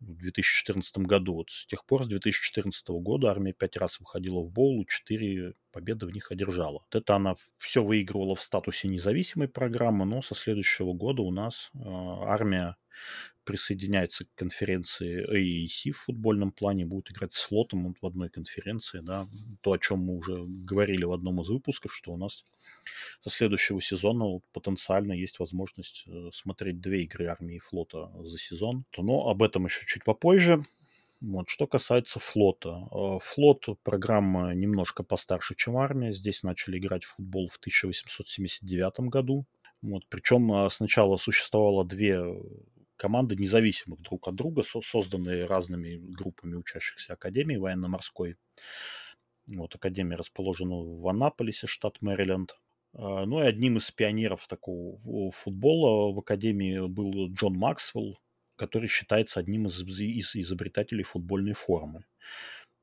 [0.00, 1.34] в 2014 году.
[1.34, 6.06] Вот с тех пор, с 2014 года армия пять раз выходила в боул, четыре победы
[6.06, 6.84] в них одержала.
[6.90, 11.70] Вот это она все выигрывала в статусе независимой программы, но со следующего года у нас
[11.74, 12.76] э, армия
[13.44, 19.28] присоединяется к конференции AEC в футбольном плане, будет играть с флотом в одной конференции, да,
[19.60, 22.44] то, о чем мы уже говорили в одном из выпусков, что у нас
[23.20, 28.84] со следующего сезона вот, потенциально есть возможность э, смотреть две игры армии флота за сезон.
[28.96, 30.62] Но об этом еще чуть попозже.
[31.20, 31.48] Вот.
[31.48, 32.88] Что касается флота.
[32.92, 36.12] Э, флот– программа немножко постарше, чем армия.
[36.12, 39.46] Здесь начали играть в футбол в 1879 году.
[39.82, 40.04] Вот.
[40.08, 42.20] Причем э, сначала существовало две
[42.96, 48.36] команды, независимых друг от друга, созданные разными группами учащихся Академии военно-морской.
[49.48, 52.58] Вот, Академия расположена в Анаполисе, штат Мэриленд.
[52.94, 58.18] А, ну и одним из пионеров такого футбола в Академии был Джон Максвелл,
[58.56, 62.04] который считается одним из, из изобретателей футбольной формы.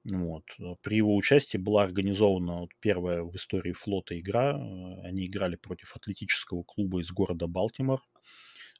[0.06, 0.44] Вот.
[0.82, 4.56] При его участии была организована первая в истории флота игра.
[5.04, 8.02] Они играли против атлетического клуба из города Балтимор.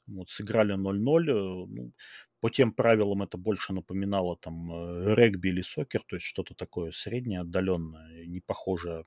[0.06, 1.30] Вот, сыграли 0-0.
[1.30, 1.92] Э, ну,
[2.40, 6.90] по тем правилам это больше напоминало там э, регби или сокер, то есть что-то такое
[6.90, 9.06] среднее, отдаленное, не похожее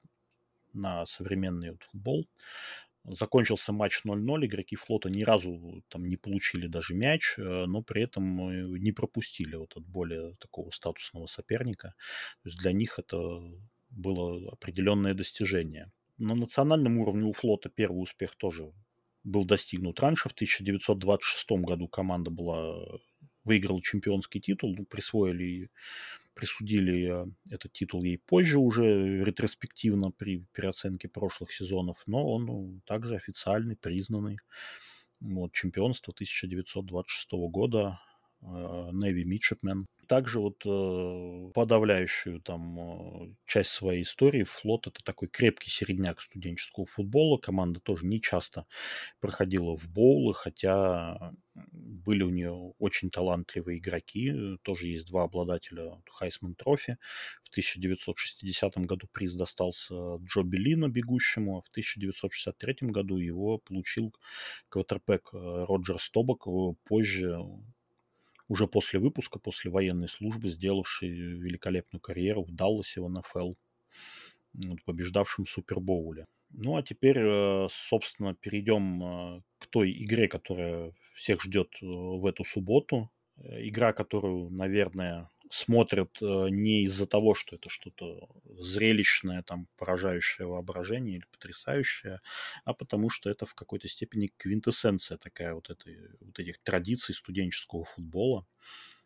[0.74, 2.28] на современный вот футбол.
[3.06, 8.04] Закончился матч 0-0, игроки флота ни разу там не получили даже мяч, э, но при
[8.04, 11.96] этом не пропустили вот от более такого статусного соперника.
[12.44, 13.18] То есть для них это
[13.90, 15.92] было определенное достижение.
[16.18, 18.74] На национальном уровне у флота первый успех тоже
[19.28, 20.30] был достигнут раньше.
[20.30, 22.82] В 1926 году команда была
[23.44, 25.70] выиграла чемпионский титул, ну, присвоили,
[26.34, 32.82] присудили э, этот титул ей позже уже ретроспективно при переоценке прошлых сезонов, но он ну,
[32.86, 34.40] также официальный, признанный.
[35.20, 38.00] Вот, чемпионство 1926 года
[38.42, 39.86] Navy Midshipmen.
[40.08, 46.86] Также вот э, подавляющую там э, часть своей истории флот это такой крепкий середняк студенческого
[46.86, 47.38] футбола.
[47.38, 48.66] Команда тоже не часто
[49.20, 51.34] проходила в боулы, хотя
[51.72, 54.58] были у нее очень талантливые игроки.
[54.62, 56.98] Тоже есть два обладателя Хайсман Трофи.
[57.44, 64.14] В 1960 году приз достался Джо Беллино, бегущему, а в 1963 году его получил
[64.70, 66.48] квотербек э, Роджер Стобак.
[66.86, 67.44] Позже
[68.48, 73.54] уже после выпуска, после военной службы, сделавший великолепную карьеру в Далласе в НФЛ,
[74.86, 76.26] побеждавший в Супербоуле.
[76.52, 82.26] Ну а теперь, э, собственно, перейдем э, к той игре, которая всех ждет э, в
[82.26, 83.10] эту субботу.
[83.38, 91.18] Игра, которую, наверное, смотрят э, не из-за того, что это что-то зрелищное, там, поражающее воображение
[91.18, 92.20] или потрясающее,
[92.66, 97.86] а потому что это в какой-то степени квинтэссенция такая вот, этой, вот этих традиций студенческого
[97.86, 98.46] футбола.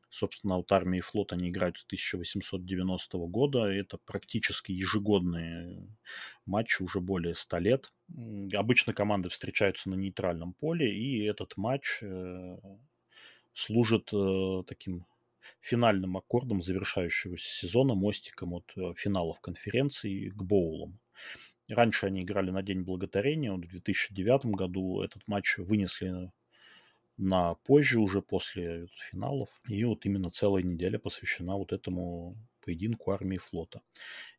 [0.09, 3.59] Собственно, вот армия и флот, они играют с 1890 года.
[3.67, 5.87] Это практически ежегодные
[6.45, 7.93] матчи уже более 100 лет.
[8.53, 12.57] Обычно команды встречаются на нейтральном поле, и этот матч э,
[13.53, 15.05] служит э, таким
[15.59, 20.99] финальным аккордом завершающегося сезона, мостиком от э, финалов конференции к боулам.
[21.69, 26.31] Раньше они играли на День Благодарения, в 2009 году этот матч вынесли
[27.17, 29.49] на позже, уже после финалов.
[29.67, 33.81] И вот именно целая неделя посвящена вот этому поединку армии и флота.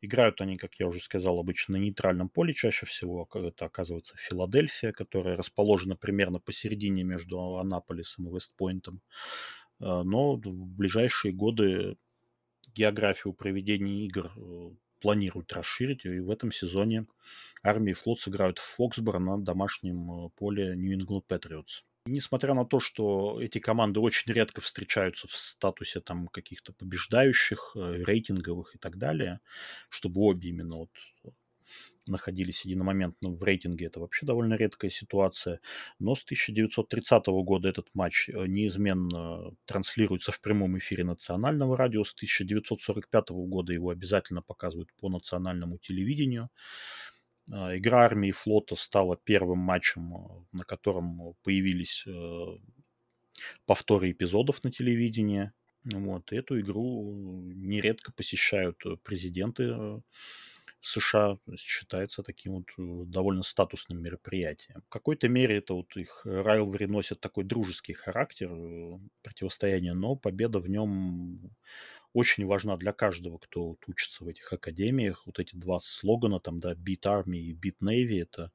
[0.01, 3.27] Играют они, как я уже сказал, обычно на нейтральном поле чаще всего.
[3.33, 9.01] Это оказывается Филадельфия, которая расположена примерно посередине между Анаполисом и Вестпойнтом.
[9.79, 11.97] А, но в ближайшие годы
[12.73, 14.71] географию проведения игр э,
[15.01, 17.05] планируют расширить, и в этом сезоне
[17.61, 21.83] армия и флот сыграют в Фоксборо на домашнем э, поле New England Patriots.
[22.05, 28.03] Несмотря на то, что эти команды очень редко встречаются в статусе там каких-то побеждающих, э,
[28.03, 29.39] рейтинговых и так далее,
[29.89, 30.89] чтобы обе именно вот
[32.05, 35.59] находились единомоментно в рейтинге, это вообще довольно редкая ситуация.
[35.99, 42.03] Но с 1930 года этот матч э, неизменно транслируется в прямом эфире национального радио.
[42.03, 46.49] С 1945 года его обязательно показывают по национальному телевидению.
[47.51, 52.57] А, игра армии и флота стала первым матчем, а, на котором появились э,
[53.65, 55.51] повторы эпизодов на телевидении.
[55.83, 56.31] Вот.
[56.31, 59.99] Эту игру нередко посещают президенты э,
[60.85, 64.81] США считается таким вот э, довольно статусным мероприятием.
[64.87, 68.49] В какой-то мере это вот их райлвери носит такой дружеский характер
[69.21, 71.39] противостояния, но победа в нем
[72.13, 75.25] очень важна для каждого, кто вот учится в этих академиях.
[75.25, 78.51] Вот эти два слогана, там, да, Beat Army и Beat Navy, это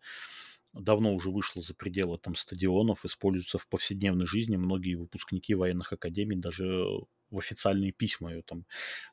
[0.72, 4.56] давно уже вышло за пределы там стадионов, используются в повседневной жизни.
[4.56, 6.84] Многие выпускники военных академий даже
[7.30, 8.64] в официальные письма ее там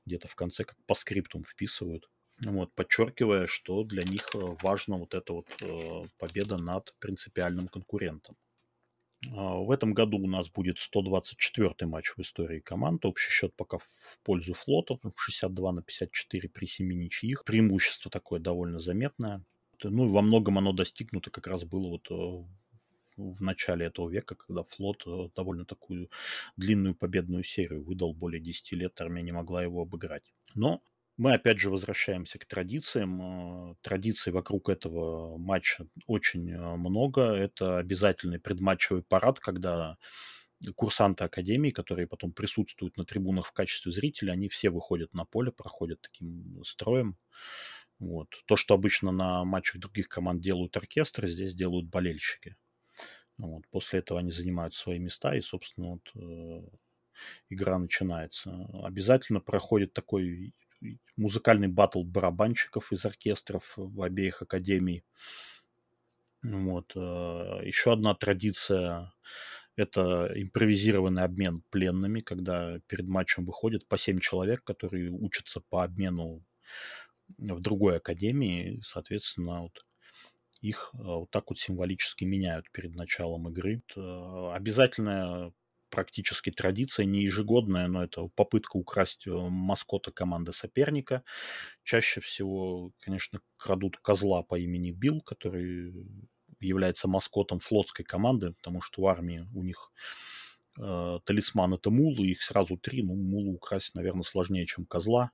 [0.06, 2.10] где-то в конце как по скриптум вписывают.
[2.42, 8.36] Вот, подчеркивая, что для них э, важна вот эта вот э, победа над принципиальным конкурентом.
[9.34, 13.06] А, в этом году у нас будет 124-й матч в истории команд.
[13.06, 15.00] Общий счет пока в пользу флота.
[15.16, 17.46] 62 на 54 при 7 ничьих.
[17.46, 19.42] Преимущество такое довольно заметное.
[19.84, 22.46] Ну, во многом оно достигнуто как раз было вот э,
[23.18, 25.06] в начале этого века, когда флот
[25.36, 26.10] довольно такую
[26.58, 28.14] длинную победную серию выдал.
[28.14, 30.34] Более 10 лет не могла его обыграть.
[30.54, 30.82] Но
[31.18, 33.72] мы опять же возвращаемся к традициям.
[33.72, 37.22] Э, традиций вокруг этого матча очень э, много.
[37.22, 39.98] Это обязательный предматчевый парад, когда
[40.76, 45.52] курсанты академии, которые потом присутствуют на трибунах в качестве зрителей, они все выходят на поле,
[45.52, 47.18] проходят таким строем.
[48.00, 48.28] Вот.
[48.46, 52.56] То, что обычно на матчах других команд делают оркестры, здесь делают болельщики.
[53.38, 53.64] Вот.
[53.70, 56.64] После этого они занимают свои места, и, собственно, вот, э,
[57.50, 58.68] игра начинается.
[58.84, 60.54] Обязательно проходит такой
[61.18, 65.04] музыкальный батл барабанщиков из оркестров в обеих академий.
[66.44, 66.92] Вот.
[66.96, 69.14] Э, Еще одна традиция–
[69.76, 76.44] это импровизированный обмен пленными, когда перед матчем выходит по 7 человек, которые учатся по обмену
[77.38, 78.80] в другой академии.
[78.84, 79.86] Соответственно, вот
[80.62, 83.82] их э, вот так вот символически меняют перед началом игры.
[83.96, 85.52] Э, обязательная
[85.96, 91.24] практически традиция, не ежегодная, но это попытка украсть э, маскота команды соперника.
[91.84, 95.94] Чаще всего, конечно, крадут козла по имени Билл, который
[96.60, 99.94] является маскотом флотской команды, потому что в армии у них
[100.78, 105.32] э, талисман это мулы, их сразу три, ну, мулу украсть, наверное, сложнее, чем козла,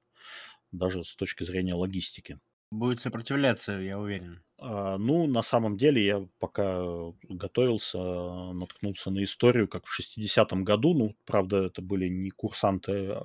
[0.72, 2.39] даже с точки зрения логистики.
[2.72, 4.43] Будет сопротивляться, я уверен.
[4.64, 6.84] А, ну, на самом деле, я пока
[7.30, 13.18] готовился, наткнулся на историю, как в 60-м году, ну, правда, это были не курсанты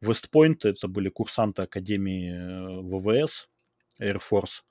[0.00, 3.48] Вестпойнта, это были курсанты Академии э, ВВС,
[4.00, 4.62] Air Force,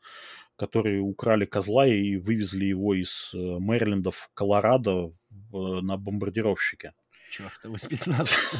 [0.58, 5.14] которые украли козла и вывезли его из э, Мэриленда в Колорадо
[5.52, 6.94] на бомбардировщике.
[7.30, 8.58] Чертовы спецназовцы.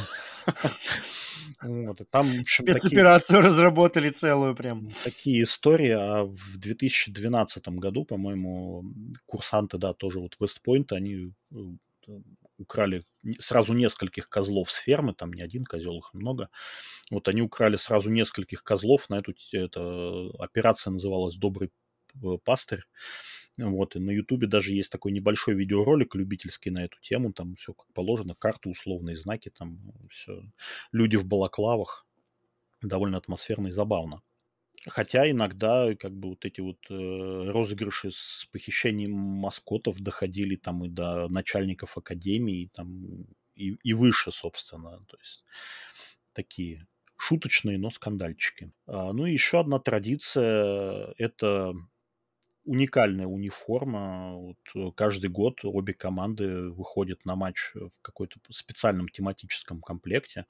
[1.62, 4.90] Вот, там, Спецоперацию такие, разработали целую прям.
[5.04, 8.84] Такие истории, а в 2012 году, по-моему,
[9.26, 11.56] курсанты, да, тоже вот Вестпойнта, они э,
[12.58, 13.04] украли
[13.40, 16.50] сразу нескольких козлов с фермы, там не один козел, их много.
[17.12, 21.72] Вот они украли сразу нескольких козлов, на эту эта операция называлась «Добрый
[22.16, 22.84] э, пастырь».
[23.58, 27.74] Вот, и на Ютубе даже есть такой небольшой видеоролик любительский на эту тему, там все
[27.74, 29.80] как положено, карты, условные знаки, там
[30.10, 30.42] все,
[30.92, 32.08] люди в балаклавах,
[32.82, 34.22] довольно атмосферно и забавно.
[34.88, 40.90] Хотя иногда как бы вот эти вот э, розыгрыши с похищением маскотов доходили там и
[40.90, 45.00] до начальников академии, там и, и выше, собственно.
[45.08, 45.46] То есть
[46.34, 46.86] такие
[47.16, 48.74] шуточные, но скандальчики.
[48.86, 51.74] А, ну и еще одна традиция– это
[52.66, 54.36] уникальная униформа.
[54.36, 60.46] Вот э, каждый год обе команды выходят на матч в какой-то специальном тематическом комплекте.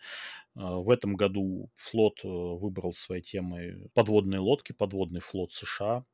[0.55, 6.05] А, в этом году флот э, выбрал своей темой подводные лодки, подводный флот США.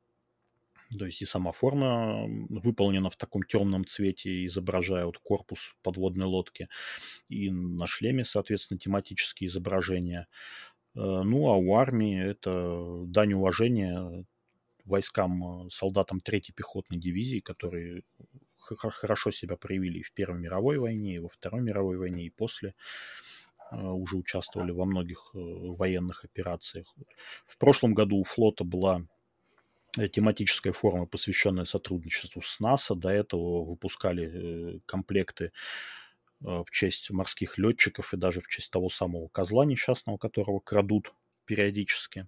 [0.97, 6.68] То есть и сама форма выполнена в таком темном цвете, изображая вот корпус подводной лодки.
[7.28, 10.28] И на шлеме, соответственно, тематические изображения.
[10.95, 14.26] Э, ну, а у армии это дань уважения
[14.90, 18.04] войскам, э, солдатам 3-й пехотной дивизии, которые
[18.58, 22.76] хорошо себя проявили в Первой мировой войне, и во Второй мировой войне, и после
[23.72, 26.96] э, уже участвовали во многих военных операциях.
[27.48, 29.06] В прошлом году у флота была
[29.98, 32.96] Э, тематическая форма, посвященная сотрудничеству с НАСА.
[32.96, 35.52] До этого выпускали э, комплекты э,
[36.42, 41.14] в честь морских летчиков и даже в честь того самого козла несчастного, которого крадут
[41.46, 42.28] периодически.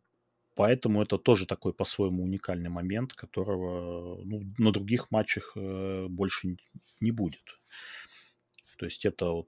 [0.55, 6.57] Поэтому это тоже такой по-своему уникальный момент, которого ну, на других матчах больше
[6.99, 7.43] не будет.
[8.77, 9.47] То есть это вот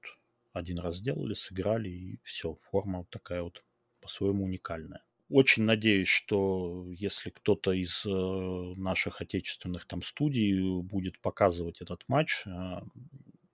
[0.54, 3.64] один раз сделали, сыграли, и все, форма вот такая вот
[4.00, 5.04] по-своему уникальная.
[5.30, 12.46] Очень надеюсь, что если кто-то из э, наших отечественных там студий будет показывать этот матч,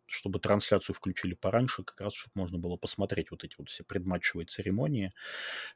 [0.10, 4.46] чтобы трансляцию включили пораньше, как раз, чтобы можно было посмотреть вот эти вот все предматчевые
[4.46, 5.14] церемонии,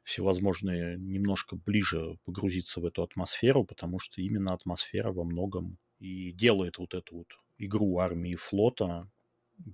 [0.02, 6.78] всевозможные, немножко ближе погрузиться в эту атмосферу, потому что именно атмосфера во многом и делает
[6.78, 7.28] вот эту вот
[7.58, 9.08] игру армии и флота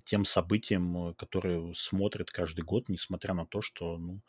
[0.04, 4.20] тем событиям, э, которые смотрят каждый год, несмотря на то, что ну,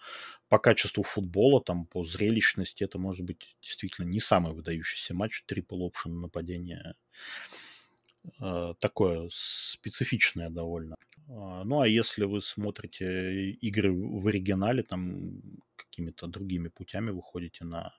[0.49, 5.83] по качеству футбола, там, по зрелищности, это может быть действительно не самый выдающийся матч, трипл
[5.85, 6.95] опшн нападение.
[8.39, 10.95] Э, такое специфичное довольно.
[11.27, 15.41] А, ну, а если вы смотрите игры в оригинале, там
[15.75, 17.93] какими-то другими путями выходите на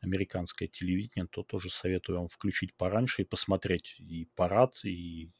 [0.00, 5.30] американское телевидение, то тоже советую вам включить пораньше и посмотреть и парад, и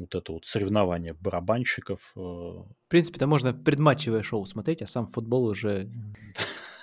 [0.00, 2.12] вот это вот соревнование барабанщиков.
[2.16, 2.20] Э.
[2.20, 5.90] В принципе-то можно предматчевое шоу смотреть, а сам футбол уже...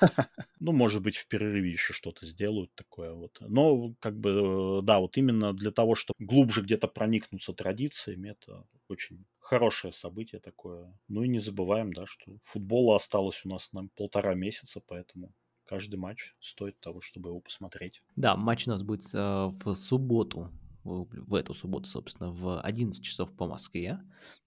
[0.59, 3.37] Ну, может быть, в перерыве еще что-то сделают такое вот.
[3.41, 8.65] Но, как бы, э, да, вот именно для того, чтобы глубже где-то проникнуться традициями, это
[8.87, 10.93] очень хорошее событие такое.
[11.07, 15.33] Ну и не забываем, да, что футбола осталось у нас на полтора месяца, поэтому
[15.65, 18.01] каждый матч стоит того, чтобы его посмотреть.
[18.15, 19.17] Да, матч у нас будет э,
[19.63, 20.49] в субботу
[20.87, 23.99] в эту субботу, собственно, в 11 часов по Москве.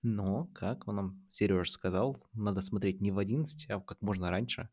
[0.02, 4.68] Но, как он нам Сереж сказал, надо смотреть не в 11, а как можно раньше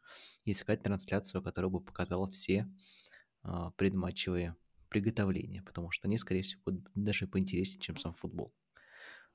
[0.46, 2.72] и искать трансляцию, которая бы показала все
[3.44, 4.56] э, предматчевые
[4.90, 8.54] приготовления, потому что они, скорее всего, будут даже поинтереснее, чем сам футбол.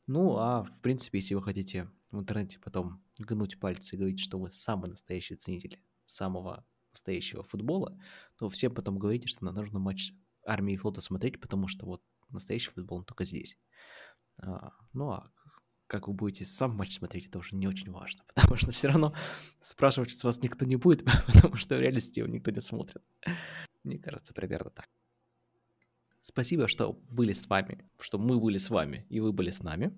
[0.07, 4.39] Ну, а в принципе, если вы хотите в интернете потом гнуть пальцы и говорить, что
[4.39, 7.99] вы самый настоящий ценитель самого настоящего футбола,
[8.37, 10.13] то всем потом говорите, что нам нужно матч
[10.47, 12.03] армии и флота смотреть, потому что вот
[12.33, 13.59] настоящий футбол, он только здесь.
[14.39, 15.31] А, ну а
[15.93, 19.15] как вы будете сам матч смотреть, это уже не очень важно, потому что все равно
[19.61, 23.03] спрашивать с вас никто не будет, потому что в реальности его никто не смотрит.
[23.85, 24.89] Мне кажется, примерно так.
[26.21, 29.93] Спасибо, что были с вами, что мы были с вами и вы были с нами.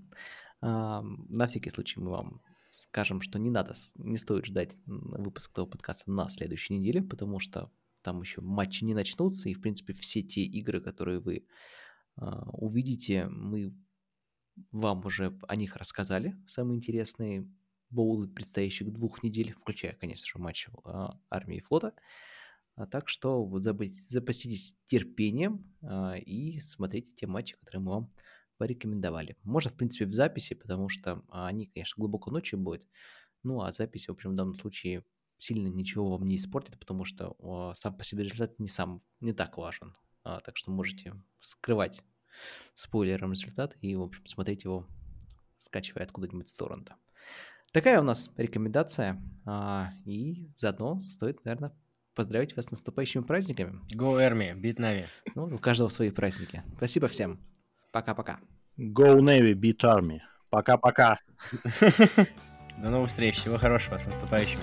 [0.61, 5.67] А, на всякий случай мы вам скажем, что не надо, не стоит ждать выпуск этого
[5.67, 7.71] подкаста на следующей неделе, потому что
[8.03, 11.47] там еще матчи не начнутся, и, в принципе, все те игры, которые вы
[12.17, 13.75] увидите, мы
[14.71, 17.49] вам уже о них рассказали, самые интересные
[17.91, 21.95] боулы предстоящих двух недель, включая, конечно же, матч а, армии и флота.
[22.77, 25.73] А так что запаститесь терпением
[26.27, 28.13] и смотрите те матчи, которые мы вам
[28.57, 29.37] порекомендовали.
[29.45, 32.89] Можно, в принципе, в записи, потому что они, конечно, глубоко ночью будут.
[33.45, 35.05] Ну, а запись, в общем, в данном случае
[35.39, 37.37] сильно ничего вам не испортит, потому что
[37.77, 39.95] сам по себе результат не сам, не так важен.
[40.25, 42.03] А, так что можете скрывать
[42.73, 44.87] спойлером результат и, в общем, смотреть его,
[45.59, 46.97] скачивая откуда-нибудь с торрента.
[47.73, 49.21] Такая у нас рекомендация.
[49.45, 51.73] А, и заодно стоит, наверное,
[52.15, 53.81] поздравить вас с наступающими праздниками.
[53.95, 55.07] Go Army, beat Navy.
[55.35, 56.63] Ну, у каждого свои праздники.
[56.77, 57.41] Спасибо всем.
[57.93, 58.41] Пока-пока.
[58.79, 60.21] Go Navy, beat Army.
[60.51, 61.19] Пока-пока.
[62.79, 63.37] До новых встреч.
[63.37, 63.99] Всего хорошего.
[63.99, 64.63] С наступающими.